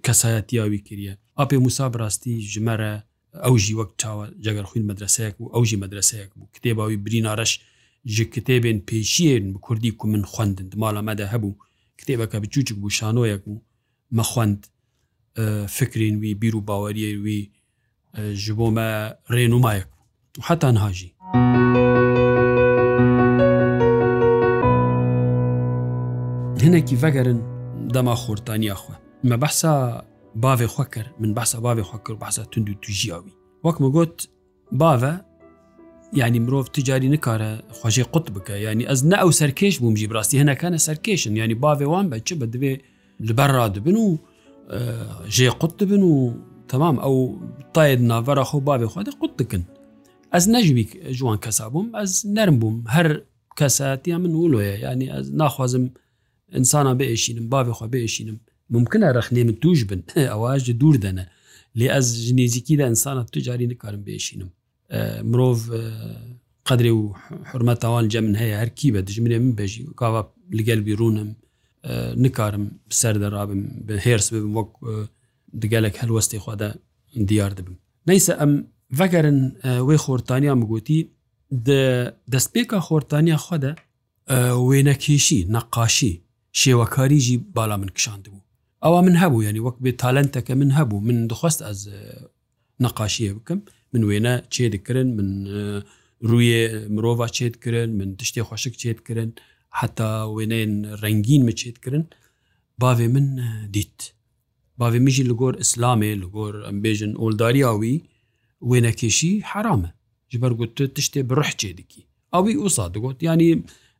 کەسایەتیاوی 0.06 0.80
کردە 0.88 1.12
ئاپێ 1.38 1.56
موسا 1.64 1.84
بڕاستی 1.94 2.34
ژمەرە 2.52 2.92
ئەوژی 3.44 3.74
وەک 3.80 3.90
چاوە 4.00 4.24
جگەر 4.44 4.64
خوین 4.70 4.84
مەدرسەیەک 4.90 5.34
و 5.40 5.44
ئەوژی 5.54 5.78
مەدرسەیەک 5.82 6.30
بوو 6.36 6.52
کتێباوی 6.56 6.96
برینارەش 7.06 7.52
ji 8.16 8.24
کتێبێن 8.34 8.78
پێشیێن 8.90 9.44
بە 9.54 9.58
کوردی 9.66 9.90
کو 9.98 10.04
من 10.12 10.22
خوندن 10.32 10.68
ماڵە 10.82 11.02
مەدە 11.08 11.26
هەبوو 11.32 11.58
کتێبەکە 11.98 12.36
بچوچک 12.42 12.76
بوو 12.80 12.94
شانۆیەک 12.98 13.42
بوو 13.46 13.62
مەخواند 14.18 14.60
فکرین 15.78 16.16
وی 16.20 16.34
بیر 16.40 16.54
و 16.56 16.62
باوەریە 16.68 17.10
وی 17.24 17.42
ji 18.44 18.50
بۆ 18.58 18.66
me 18.76 18.88
rênûmayek 19.34 19.86
tu 20.34 20.40
hetan 20.46 20.76
hajî. 20.82 21.08
Hinekî 26.62 26.96
vegerin 27.02 27.40
دەما 27.94 28.14
خورتانیاخوا 28.22 28.94
مە 29.30 29.36
بەسا 29.42 29.74
باێ 30.44 30.66
خوا 30.74 30.84
کرد 30.94 31.10
من 31.20 31.30
بەسا 31.38 31.58
باێ 31.66 31.82
خوا 31.88 31.98
کرد 32.06 32.18
بەسا 32.24 32.42
تونند 32.52 32.68
و 32.70 32.74
توژیاوی 32.84 33.32
وەکمە 33.66 33.88
گوت 33.96 34.16
باە 34.80 35.06
ینی 36.20 36.40
مرۆڤ 36.44 36.66
تجاری 36.76 37.08
نکارە 37.16 37.50
خۆشی 37.80 38.02
قوت 38.12 38.26
بکە 38.36 38.50
ینی 38.64 38.84
ئەس 38.90 39.00
نە 39.10 39.16
ئەو 39.22 39.30
سەرکەش 39.40 39.74
بوومژی 39.82 40.06
براستی 40.10 40.36
هەنەکانە 40.42 40.78
سەرکێشن 40.86 41.32
ینی 41.40 41.54
باێوان 41.62 42.06
بە 42.10 42.16
چ 42.26 42.28
بە 42.40 42.46
دەبێ 42.54 42.72
لەبەر 43.28 43.50
رادبن 43.58 43.96
و 44.04 44.08
ژێ 45.36 45.48
قوت 45.60 45.72
دەبن 45.82 46.02
و 46.12 46.14
تەمام 46.72 46.96
ئەو 47.04 47.14
تاید 47.74 48.00
ناڤەرە 48.10 48.44
خۆ 48.50 48.58
باێ 48.68 48.86
خوا 48.92 49.02
قوت 49.20 49.32
دکن 49.40 49.62
ئەس 50.34 50.44
نەژوی 50.54 50.84
جوان 51.18 51.38
کەسا 51.44 51.64
بووم 51.72 51.88
ئەس 51.98 52.12
نەرم 52.36 52.56
بووم 52.62 52.76
هەر 52.94 53.06
کەساتیان 53.58 54.20
من 54.22 54.32
ولۆیە 54.40 54.74
ینی 54.84 55.06
ئەس 55.14 55.26
ناخوازم 55.40 55.84
ئینسانە 56.56 56.92
بێشینم 57.00 57.44
باێخوا 57.52 57.86
بێشینم 57.94 58.38
ممکنە 58.74 59.08
رەخنێ 59.18 59.42
من 59.48 59.54
توش 59.62 59.80
بن 59.90 60.00
ئەواژ 60.32 60.60
دوور 60.80 60.96
دەنە 61.04 61.24
لێ 61.78 61.86
ئەس 61.94 62.06
ژنێزییکیدا 62.26 62.84
ئەسانە 62.92 63.22
توجاری 63.32 63.66
نکارم 63.72 64.02
بێشینم 64.08 64.50
مرۆڤ 65.30 65.58
قدرێ 66.68 66.92
و 67.00 67.02
حرمەتاوان 67.50 68.04
جەمن 68.12 68.34
هەیە 68.42 68.56
هەرکی 68.62 68.88
بە 68.94 68.98
دژمنێ 69.08 69.38
من 69.44 69.52
بێژی 69.58 69.82
کاوا 70.00 70.20
لەگەل 70.58 70.80
بیرونم 70.88 71.30
نکارم 72.24 72.64
سەر 73.00 73.14
دەڕابم 73.24 73.60
بە 73.86 73.94
هێرس 74.04 74.28
بم 74.34 74.52
وەک 74.58 74.70
دگەلک 75.62 75.94
هەلوەستی 76.02 76.38
خوادا 76.44 76.70
دیار 77.28 77.52
دەبم 77.58 77.74
نەیسە 78.10 78.32
ئەم 78.40 78.52
ڤگەرن 78.98 79.40
وێ 79.88 79.96
خۆرتانیا 80.04 80.54
مگوتی 80.60 81.00
دەستپێکە 82.32 82.78
خۆرتانیا 82.88 83.38
خودە 83.46 83.72
وێنەکیشی 84.68 85.40
نەقاشی 85.54 86.14
شێوەکاریژی 86.60 87.36
بالا 87.56 87.76
من 87.82 87.88
کشاندبوو 87.96 88.46
ئەوە 88.84 89.00
من 89.06 89.14
هەبوو 89.22 89.42
ینی 89.48 89.60
وەک 89.66 89.76
بێ 89.84 89.92
تالەنتەکە 90.02 90.50
من 90.60 90.70
هەبوو 90.78 91.00
من 91.08 91.18
دخواست 91.32 91.60
ئەس 91.68 91.80
نەقاشیە 92.84 93.32
بکەم 93.38 93.60
من 93.92 94.02
وێنە 94.08 94.34
چێ 94.54 94.64
دکردن 94.74 95.08
من 95.16 95.28
ڕویێ 96.30 96.62
مرۆڤ 96.94 97.18
چێتکردن 97.36 97.88
من 97.98 98.08
تشتێ 98.20 98.42
خۆشک 98.48 98.74
چێتکردن 98.82 99.30
حتا 99.78 100.10
وێنەیەن 100.36 100.72
ڕنگین 101.02 101.42
مچێتکردن 101.48 102.04
باوێ 102.82 103.06
من 103.14 103.26
دیت 103.74 104.00
باوێ 104.80 104.98
میژی 105.06 105.24
لەگۆر 105.30 105.54
ئسلامێ 105.64 106.12
لەگۆر 106.22 106.54
ئەمبێژن 106.66 107.12
ئۆلداریاوی 107.20 107.94
وێنەکێشی 108.70 109.32
حرامە 109.50 109.90
ji 110.32 110.36
ber 110.42 110.52
got 110.60 110.70
tu 110.76 110.82
tiştê 110.96 111.20
bi 111.28 111.34
rih 111.40 111.50
çêdikî 111.60 112.02
Awî 112.38 112.52
ûsa 112.64 112.84
digot 112.94 113.18
yanî 113.28 113.48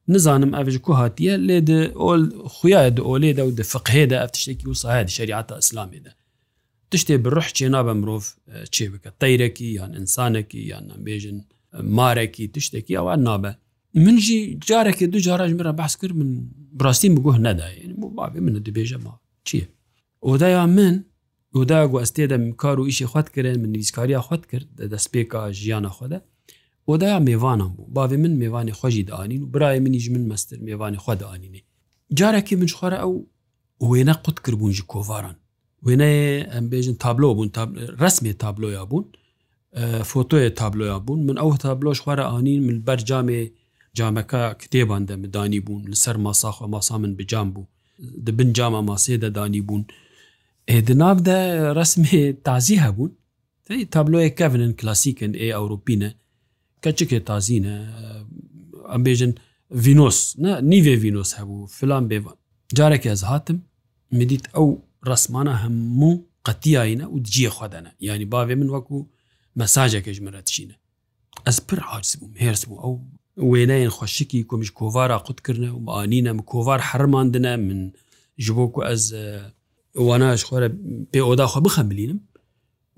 نزانم 0.08 0.52
ئەش 0.56 0.76
کو 0.86 0.92
هاتیە 0.98 1.34
لێ 1.48 1.58
ئۆل 2.00 2.22
خویە 2.54 2.80
د 2.96 2.98
ئۆلێدا 3.08 3.42
و 3.44 3.50
د 3.58 3.62
فقهێدا 3.72 4.16
ئەف 4.22 4.30
تشتێکی 4.36 4.66
و 4.68 4.72
ساهد 4.74 5.08
شریعتا 5.08 5.54
ئسلامێدا 5.62 6.12
تشتێ 6.92 7.14
بڕح 7.24 7.48
چێنا 7.56 7.80
بە 7.86 7.92
مرۆڤ 8.00 8.24
چێ 8.74 8.84
بکە 8.92 9.10
تەیرەکی 9.22 9.66
یان 9.78 9.90
ئینسانێکی 9.98 10.60
یان 10.72 10.84
نبێژن 10.98 11.38
مارێکی 11.98 12.44
تشتێکی 12.54 12.94
ئەوان 12.98 13.20
نابە 13.28 13.52
منجی 14.04 14.38
جارێکی 14.68 15.06
دو 15.12 15.18
جاراژ 15.26 15.52
مرە 15.58 15.72
بەس 15.80 15.94
کرد 16.00 16.14
من 16.20 16.30
براستیم 16.78 17.12
بگوه 17.18 17.36
نەداە 17.46 17.70
بابێ 18.18 18.40
منە 18.46 18.60
دەبێژە 18.66 18.98
ما 19.04 19.14
چییە؟ 19.48 19.66
ئۆدایا 20.26 20.64
من 20.76 20.94
ئۆدا 21.56 21.80
گو 21.90 21.96
ئەستێدا 22.02 22.38
کار 22.62 22.76
و 22.80 22.86
ئیشی 22.88 23.06
خوت 23.12 23.28
کرێن 23.34 23.58
من 23.62 23.70
نویسکاریا 23.74 24.20
خوت 24.26 24.42
کرد 24.50 24.68
دەست 24.92 25.06
پێکا 25.14 25.40
ژیانە 25.60 25.90
خۆدا 25.96 26.18
وەدایا 26.90 27.18
میێوانم 27.28 27.70
بوو 27.76 27.90
باێ 28.08 28.16
من 28.24 28.32
میێوانی 28.40 28.72
خۆشی 28.78 29.02
داانین 29.10 29.42
و 29.42 29.46
برای 29.52 29.78
منیش 29.84 30.06
من 30.14 30.24
مەستر 30.32 30.58
میێوانی 30.66 30.98
خۆ 31.04 31.10
داانینێ 31.22 31.62
جارێکی 32.20 32.54
من 32.60 32.68
خوارە 32.76 32.98
ئەو 33.02 33.12
وێنە 33.90 34.14
قوت 34.24 34.38
کردبوون 34.44 34.72
ژ 34.76 34.78
کۆواران 34.92 35.36
وێنێ 35.86 36.12
ئەم 36.52 36.64
بێژن 36.70 36.94
تابلۆ 37.04 37.28
بوون 37.36 37.50
ڕسمێ 38.02 38.32
تابلۆیا 38.42 38.82
بوون 38.90 39.04
فۆتۆیە 40.10 40.50
تابلۆیا 40.60 40.98
بوون 41.04 41.20
من 41.28 41.36
ئەو 41.42 41.50
تابلۆش 41.64 41.98
خوارە 42.04 42.24
ئاین 42.32 42.60
من 42.68 42.76
بەرجامێ 42.86 43.40
جامەکە 43.98 44.42
کتێبان 44.60 45.02
دەمدانی 45.10 45.60
بوون 45.66 45.82
لەسەر 45.92 46.16
ماساخۆ 46.24 46.66
ماسا 46.74 46.96
من 47.02 47.12
بجام 47.18 47.48
بوو 47.54 47.64
دبن 48.26 48.50
جامە 48.56 48.80
ماسێ 48.88 49.14
دەدانی 49.24 49.60
بوون 49.68 49.84
ئێدنابدە 50.70 51.38
ڕسمێ 51.78 52.18
تازی 52.46 52.76
هەبوون 52.84 53.10
تابلۆیە 53.94 54.30
کەڤنن 54.38 54.72
کلاسیکن 54.80 55.32
ئێ 55.40 55.48
ئەوروپینە 55.58 56.10
کەچکێ 56.84 57.18
تازینە 57.28 57.74
ئەم 58.92 59.02
بێژن 59.06 59.32
ڤینۆس 59.84 60.18
نیێ 60.70 60.94
ڤینۆس 61.02 61.30
هەبوو 61.38 61.68
فلان 61.76 62.04
بێوان 62.10 62.36
جارێکی 62.78 63.08
ئەز 63.12 63.22
هاتم 63.30 63.58
میدیت 64.18 64.44
ئەو 64.56 64.66
ڕسمانە 65.10 65.54
هەموو 65.62 66.14
قەتیایە 66.46 67.06
و 67.14 67.16
جیە 67.32 67.50
خوادەە 67.56 67.80
ینی 68.08 68.26
باێ 68.32 68.54
من 68.60 68.68
وەکو 68.74 68.96
مەساجێکش 69.60 70.18
مرەتشینە 70.26 70.76
ئەس 71.46 71.58
پر 71.68 71.80
حاجز 71.88 72.12
بووم 72.18 72.32
هێرس 72.42 72.62
بوو 72.68 72.80
ئەو 72.84 72.94
وێنەیەن 73.50 73.90
خۆشکی 73.96 74.46
کۆمیش 74.50 74.70
کۆوارا 74.78 75.16
قوتکردە 75.26 75.70
و 75.74 75.86
ئاینە 75.96 76.32
کۆوار 76.50 76.80
هەرماندنە 76.90 77.52
من 77.66 77.80
ji 78.44 78.50
بۆ 78.56 78.64
ku 78.74 78.80
ez 78.94 79.02
wanaش 80.08 80.40
xware 80.48 80.68
pêoda 81.12 81.44
xwe 81.52 81.60
bixembilînim 81.66 82.18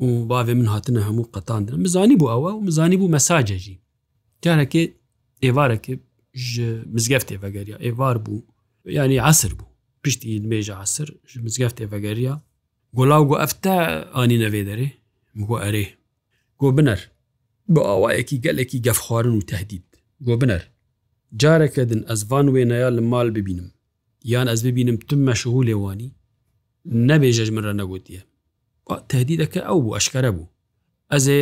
و 0.04 0.06
باێ 0.30 0.54
من 0.60 0.66
هاتنە 0.74 1.00
هەموو 1.08 1.28
قەتاندن 1.34 1.76
مزانی 1.84 2.16
بوو 2.16 2.28
ئەوە 2.34 2.50
و 2.56 2.60
مزانی 2.68 2.96
بوو 3.00 3.12
مەساجەژی 3.16 3.74
جارەکە 4.44 4.82
ئێوارەکە 5.44 5.92
مزگەفتێ 6.96 7.36
بەگەریا 7.42 7.76
ئێوار 7.86 8.16
بوو 8.24 8.38
ینی 8.96 9.18
عسر 9.28 9.52
بوو 9.58 9.68
پشتی 10.04 10.40
مێژە 10.50 10.74
عسر 10.84 11.08
مزگەفتێ 11.46 11.84
بەگەریا 11.92 12.34
گۆلااو 12.98 13.24
گو 13.30 13.36
ئەفتە 13.42 13.74
ئانی 14.16 14.38
نەوێ 14.42 14.62
دەرێ 14.68 14.88
گۆ 15.48 15.54
ئەرێ 15.64 15.86
گۆ 16.60 16.68
بنەر 16.76 17.00
بۆ 17.74 17.80
ئاوایەکی 17.90 18.42
گەلێکی 18.44 18.78
گەف 18.86 18.98
خوارن 19.04 19.34
و 19.36 19.42
تهدید 19.52 19.86
گۆ 20.26 20.34
بنەر 20.40 20.62
جارەکەدن 21.42 22.00
ئەزوان 22.10 22.46
وێنەیە 22.54 22.88
لە 22.96 23.02
مال 23.12 23.28
ببینم 23.36 23.68
یان 24.32 24.46
ئەس 24.52 24.60
ببینم 24.68 24.96
تم 25.08 25.20
مەشهول 25.28 25.64
لێوانی 25.70 26.10
نەبێژەژ 27.08 27.48
منرە 27.56 27.74
نەگوتیە 27.80 28.22
تهدیدەکە 29.08 29.60
ئەو 29.68 29.78
بوو 29.82 29.96
ئەشکەرە 29.98 30.30
بوو 30.36 30.48
ئەزێ 31.12 31.40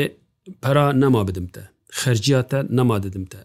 پەرا 0.63 0.87
نەما 1.03 1.23
بدمتە 1.29 1.63
خەرجیاتە 2.01 2.59
نەما 2.79 2.97
دەدمتە 3.05 3.41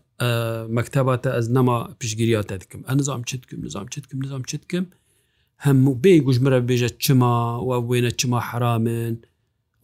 مەکتتەباتە 0.76 1.30
ئەس 1.36 1.46
نەما 1.58 1.78
پشگیریاتە 2.00 2.56
دکم 2.62 2.82
ئەنزام 2.90 3.22
چتکم 3.30 3.60
نظام 3.66 3.86
چتکم 3.94 4.18
نظام 4.26 4.42
چتکم 4.50 4.86
هەموو 5.66 5.94
بێ 6.04 6.14
گوژمرە 6.26 6.60
بێژە 6.68 6.90
چما 7.04 7.36
و 7.68 7.70
وێنە 7.90 8.12
چما 8.20 8.40
حرامن 8.50 9.14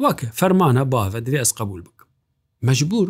واکە 0.03 0.27
فەرمانە 0.39 0.83
باە 0.93 1.19
درێ 1.27 1.37
ئەس 1.43 1.51
قبول 1.59 1.81
بکەم 1.87 2.09
مەجبور 2.67 3.07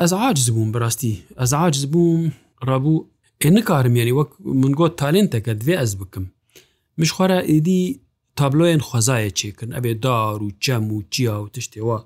ئەس 0.00 0.12
عاجز 0.20 0.46
بووم 0.54 0.70
بڕاستی 0.74 1.14
ئەس 1.40 1.52
عاجز 1.60 1.84
بووم 1.92 2.22
ڕبوو 2.68 2.96
ئێ 3.42 3.48
نکارم 3.56 3.94
یانی 4.00 4.12
وەک 4.18 4.30
منگۆ 4.62 4.86
تالێنتەکە 5.00 5.52
دوێ 5.60 5.74
ئەس 5.82 5.92
بکەم 6.00 6.24
مشخوارە 7.00 7.38
ئیدی 7.50 7.82
تابلۆیان 8.40 8.80
خۆزایە 8.88 9.30
چێکن 9.38 9.70
ئەبێ 9.76 9.92
دار 10.04 10.38
و 10.42 10.48
جەم 10.64 10.84
و 10.96 10.98
جیا 11.14 11.36
و 11.42 11.48
تشتێەوە 11.54 11.98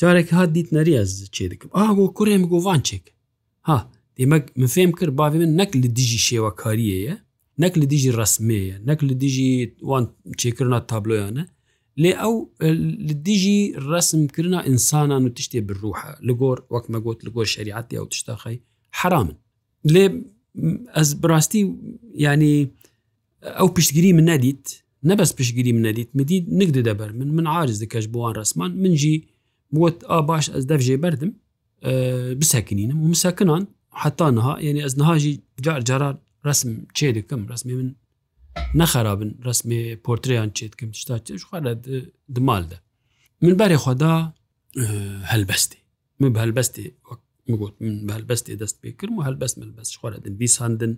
جارێک 0.00 0.28
هات 0.36 0.50
دیت 0.56 0.68
نەریاز 0.76 1.10
چێ 1.34 1.44
دەکەم 1.52 1.68
ئاگۆ 1.78 2.06
کوڕێم 2.16 2.42
گۆڤان 2.52 2.80
چێک 2.88 3.04
ها 3.68 3.78
دیمەک 4.16 4.44
من 4.60 4.66
فێم 4.74 4.90
کرد 4.98 5.12
باوی 5.20 5.38
من 5.42 5.52
نەک 5.60 5.70
لە 5.82 5.88
دیژی 5.96 6.18
شێوەکاریەیە 6.28 7.14
نەک 7.62 7.72
لە 7.80 7.86
دیژی 7.92 8.10
ڕسمەیە 8.18 8.76
نەک 8.88 8.98
لە 9.08 9.14
دیژی 9.22 9.52
وان 9.90 10.04
چێکردنا 10.40 10.78
تابلۆیانە 10.90 11.44
لێ 12.02 12.12
ئەو 12.22 12.34
دیژی 13.26 13.58
ڕسمکردنا 13.90 14.60
ئینسانان 14.68 15.22
و 15.26 15.30
تشتێ 15.36 15.60
بڕوحە 15.68 16.12
لە 16.26 16.32
گۆر 16.40 16.58
وەک 16.72 16.84
مەگوت 16.92 17.18
لە 17.26 17.30
گۆر 17.34 17.46
شریعتی 17.54 17.96
ئەو 17.98 18.06
تشتاخی 18.12 18.56
حرامن 18.98 19.36
لێ 19.94 20.04
ئەس 20.96 21.10
بڕاستی 21.22 21.60
ینی 22.24 22.56
ئەو 23.58 23.68
پشتگیری 23.76 24.12
من 24.18 24.26
نەدیت 24.30 24.66
نەبەست 25.06 25.34
پشگیری 25.38 25.72
منەدیت 25.78 26.10
مدی 26.18 26.36
نک 26.60 26.70
دەبەر 26.74 27.10
من 27.18 27.28
من 27.36 27.46
عارز 27.46 27.82
دەکەش 27.82 28.04
بۆوان 28.14 28.34
ڕسمان 28.40 28.70
منجی 28.82 29.14
بوت 29.74 29.98
ئا 30.10 30.18
باش 30.28 30.44
ئەس 30.54 30.64
دەفژێ 30.70 30.96
بەردم 31.04 31.32
بسەکنینم 32.40 32.98
و 33.04 33.08
مسەکنان 33.14 33.62
حتا 34.02 34.26
نها 34.36 34.54
یعنی 34.66 34.80
ئەس 34.86 34.94
نهاژی 35.00 35.32
جار 35.64 35.80
جاران 35.88 36.16
ڕسم 36.48 36.70
چێ 36.96 37.08
دەکەم 37.16 37.40
ڕسمی 37.52 37.74
من 37.78 37.88
نەخرابن 38.80 39.30
ڕسمی 39.46 39.80
پۆرتیان 40.04 40.50
چێ 40.56 40.64
دکەم 40.72 40.90
شتا 41.02 41.16
خوارە 41.48 41.72
دمالدا 42.34 42.78
من 43.42 43.54
بەرێ 43.60 43.76
خدا 43.84 44.14
هەلبەستی 45.32 45.78
من 46.20 46.30
بە 46.34 46.38
هەلبەستی 46.44 46.86
وەک 47.10 47.20
مگوت 47.50 47.74
من 47.82 47.94
بە 48.08 48.12
هەلبەستی 48.16 48.56
دەست 48.62 48.76
پێ 48.82 48.90
کردم 49.00 49.16
و 49.18 49.22
هەلبەست 49.28 49.56
مەلبەست 49.60 49.92
خوارە 50.00 50.18
دیساندن 50.40 50.92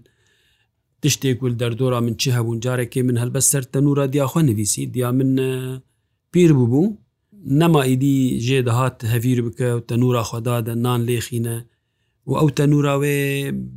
تشتێک 1.03 1.43
ول 1.43 1.55
دەردۆرا 1.61 2.01
من 2.01 2.15
چی 2.21 2.31
هەبوون 2.37 2.59
جارێکی 2.65 3.03
من 3.09 3.17
هەلبە 3.23 3.39
سەر 3.51 3.65
تەنورە 3.75 4.05
دیاخوا 4.13 4.43
نویسی 4.43 4.87
دیا 4.87 5.11
من 5.13 5.31
پیر 6.33 6.53
ببوو 6.53 6.97
نەمایدی 7.61 8.17
ژێ 8.47 8.59
دەهات 8.69 8.97
هەویر 9.13 9.39
بکە 9.47 9.67
و 9.77 9.81
تەنورا 9.91 10.23
خوددادە 10.31 10.75
نان 10.85 11.01
لێخینە 11.09 11.57
و 12.27 12.33
ئەو 12.41 12.49
تەنوراوێ 12.59 13.19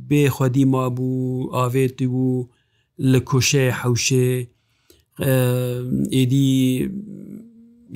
بێ 0.08 0.24
خودی 0.36 0.64
ما 0.64 0.88
بوو 0.96 1.48
ئاوێتی 1.56 2.06
بوو 2.12 2.48
لە 3.12 3.20
کۆشێ 3.28 3.66
حوشێ 3.80 4.30
ئیدی 6.14 6.52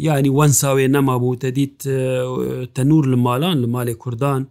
یعنی 0.07 0.31
وەنساوێ 0.39 0.87
نەما 0.95 1.17
بوو 1.23 1.39
تەدیت 1.43 1.79
تەنور 2.77 3.05
لە 3.13 3.17
مالان 3.25 3.57
لە 3.65 3.69
مالێ 3.75 3.95
کوردان 4.03 4.43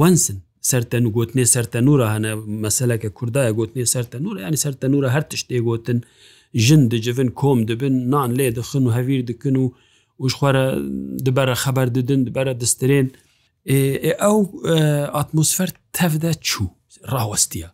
وەنسن 0.00 0.38
سەرتەن 0.68 1.04
و 1.06 1.10
گوتنێ 1.16 1.44
سەرتەنورە 1.54 2.06
هەنە 2.14 2.32
مەسلەکە 2.64 3.08
کوردایە 3.18 3.52
گوتنێ 3.58 3.84
سەرتەنورە 3.94 4.40
ینی 4.46 4.60
سەرتەنورە 4.64 5.08
هەر 5.16 5.24
تشتێ 5.30 5.58
گوتن 5.68 5.98
ژن 6.66 6.82
دجبن 6.92 7.28
کۆم 7.40 7.58
دەبن 7.68 7.94
نان 8.12 8.30
لێ 8.38 8.46
دخن 8.58 8.84
و 8.86 8.90
هەویر 8.96 9.20
دکن 9.28 9.56
و 9.62 9.66
وشخوارە 10.24 10.64
دبەرە 11.26 11.54
خەبەر 11.64 11.88
ددن 11.96 12.20
دبەرە 12.28 12.52
دەسترێن 12.62 13.06
ئەو 14.22 14.38
ئاتمۆسفەر 15.14 15.70
تەفدە 15.96 16.32
چوو 16.48 16.66
ڕاوەستیە 17.12 17.68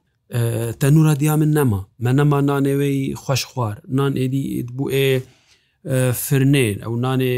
تەنورە 0.80 1.14
دیا 1.20 1.34
من 1.42 1.50
نەما 1.56 1.80
مە 2.04 2.10
نەما 2.18 2.38
نانێوەی 2.48 2.98
خوۆش 3.22 3.42
خوار 3.50 3.74
نان 3.98 4.12
ئێدی 4.20 4.44
بوو 4.76 4.84
ئێ 4.94 5.08
فرنێن 6.24 6.76
ئەو 6.84 6.94
نانێ 7.04 7.34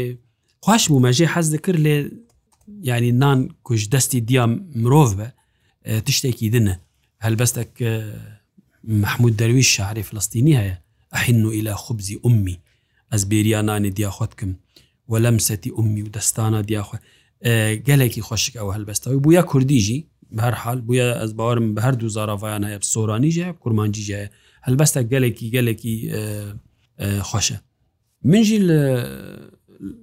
خوش 0.65 0.83
بوو 0.89 0.99
مەژێ 1.05 1.25
حەز 1.33 1.47
دەکرد 1.55 1.79
لێ 1.85 1.95
ینی 2.89 3.11
نان 3.21 3.39
کوش 3.65 3.81
دەستی 3.93 4.17
دیا 4.29 4.45
مرۆڤ 4.83 5.11
بە 5.17 5.27
تشتێکی 6.05 6.49
دنە 6.51 6.75
هەلبەستێک 7.25 7.71
مححمود 9.01 9.33
دەروی 9.39 9.63
شاری 9.73 10.03
فلستینی 10.09 10.53
هەیە 10.59 10.75
ئەحن 11.15 11.39
و 11.45 11.51
ئیلا 11.55 11.75
خوبزی 11.75 12.19
عمی 12.25 12.57
ئەس 13.13 13.23
بێریانانی 13.31 13.89
دیاخوتکم 13.97 14.51
وە 15.11 15.15
لەم 15.25 15.37
سەتی 15.47 15.69
عمی 15.77 16.01
و 16.05 16.09
دەستانە 16.17 16.61
دیاخوا 16.69 16.99
گەلێکی 17.87 18.21
خۆشک 18.27 18.53
ئەوە 18.59 18.71
هەلبەستەوەی 18.75 19.19
بووە 19.25 19.41
کوردیژی 19.51 19.99
بەر 20.37 20.53
حال 20.61 20.79
بووە 20.87 21.07
ئەس 21.21 21.31
باوارم 21.37 21.75
بە 21.75 21.81
هەردوو 21.85 22.09
زارافایان 22.15 22.63
هەیە 22.69 22.85
سۆرانیژە 22.93 23.47
کورمانجیژەیە 23.63 24.27
هەلبەستە 24.67 25.01
گەلێکی 25.11 25.45
گەلێکی 25.55 25.95
خۆشە 27.29 27.57
منژی 28.31 28.59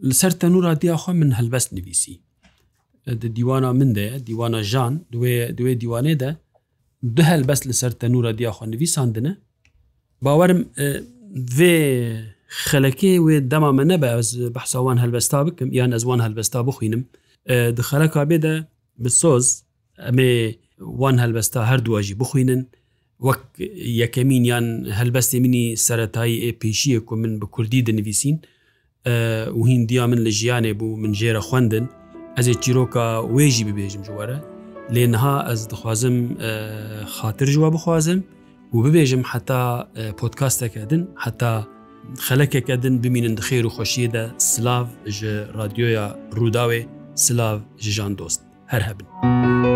لەسەر 0.09 0.33
تەنورا 0.41 0.73
دیاخوا 0.83 1.12
من 1.21 1.31
هەلبەست 1.39 1.71
نویسی 1.77 2.17
دیوانە 3.14 3.71
من 3.79 3.92
دەیە 3.95 4.19
دیوانە 4.27 4.62
ژان 4.73 5.01
دوێ 5.14 5.51
دوێ 5.59 5.75
دیوانێدا 5.83 6.31
دو 7.16 7.23
هەل 7.23 7.42
بەس 7.49 7.61
لەسەر 7.69 7.92
تەنورە 8.03 8.33
دیاخواندوی 8.38 8.87
ساندنە 8.97 9.33
باوەرم 10.25 10.61
vê 11.59 11.75
xelekê 12.71 13.12
wê 13.27 13.37
dema 13.51 13.71
me 13.77 13.85
nebe 13.88 14.09
ez 14.19 14.29
behsa 14.55 14.79
wan 14.87 14.99
helbesta 15.03 15.45
bikim 15.47 15.71
yan 15.75 15.92
ez 15.97 16.03
wan 16.09 16.21
helbesta 16.27 16.62
bixwînim 16.66 17.03
di 17.79 17.83
xeleka 17.90 18.23
bê 18.31 18.37
de 18.42 18.55
bi 19.05 19.11
soz 19.11 19.47
em 20.11 20.19
ê 20.19 20.31
wan 21.03 21.16
helbesta 21.23 21.66
her 21.71 21.85
duwa 21.85 22.03
jî 22.03 22.19
bixwînin 22.21 22.61
wek 23.29 23.42
yekemîn 24.03 24.45
yan 24.53 24.64
helbestê 24.99 25.40
minî 25.40 25.77
seretayî 25.87 26.38
ê 26.49 26.51
pêşiyê 26.62 26.99
ku 27.05 27.16
min 27.16 27.40
bi 27.40 27.47
Kurdî 27.47 27.87
dinivîsîn 27.87 28.37
û 29.59 29.61
hîn 29.69 29.88
diya 29.88 30.07
min 30.07 30.25
li 30.25 30.29
jiyanê 30.40 30.73
bû 30.81 30.87
min 31.03 31.12
jêre 31.14 31.38
xwendin 31.49 31.85
ez 32.38 32.49
ê 32.53 32.61
çîroka 32.62 33.07
wê 33.37 33.46
jî 33.55 33.64
bibêjim 33.68 34.03
ji 34.07 34.12
were 34.18 34.37
lê 34.94 35.05
niha 35.12 35.37
ez 35.53 35.61
dixwazim 35.70 36.16
xatir 37.18 37.46
ji 37.55 37.59
we 37.64 37.70
bixwazim 37.77 38.18
û 38.75 38.77
bibêjim 38.87 39.22
heta 39.33 39.88
podkasteke 40.20 40.90
din 40.90 41.03
heta 41.25 41.55
xelekeke 42.29 42.83
din 42.83 42.94
bimînin 43.05 43.35
dixêr 43.40 43.62
û 43.68 43.70
xweşiyê 43.77 44.12
de 44.12 44.25
silav 44.38 44.87
ji 45.07 45.35
radyoya 45.59 46.07
Rûdawê 46.38 46.83
silav 47.14 47.59
ji 47.79 47.90
jan 47.90 48.18
dost 48.18 48.40
her 48.66 48.81
hebin. 48.81 49.76